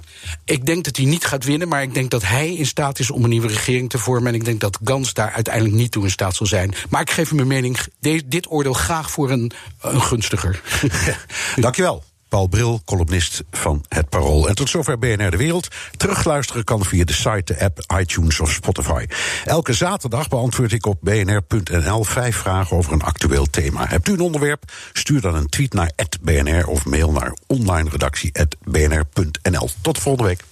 [0.44, 3.10] Ik denk dat hij niet gaat winnen, maar ik denk dat hij in staat is
[3.10, 4.28] om een nieuwe regering te vormen.
[4.28, 6.74] En ik denk dat Gans daar uiteindelijk niet toe in staat zal zijn.
[6.88, 7.78] Maar ik geef hem mijn mening,
[8.26, 9.50] dit oordeel graag voor een,
[9.80, 10.62] een gunstiger.
[11.56, 12.04] Dankjewel.
[12.28, 14.48] Paul Bril, columnist van Het Parool.
[14.48, 15.68] En tot zover BNR De Wereld.
[15.96, 19.06] Terugluisteren kan via de site, de app, iTunes of Spotify.
[19.44, 23.86] Elke zaterdag beantwoord ik op bnr.nl vijf vragen over een actueel thema.
[23.88, 24.72] Hebt u een onderwerp?
[24.92, 29.68] Stuur dan een tweet naar @bnr of mail naar onlineredactie@bnr.nl.
[29.80, 30.44] Tot de volgende week.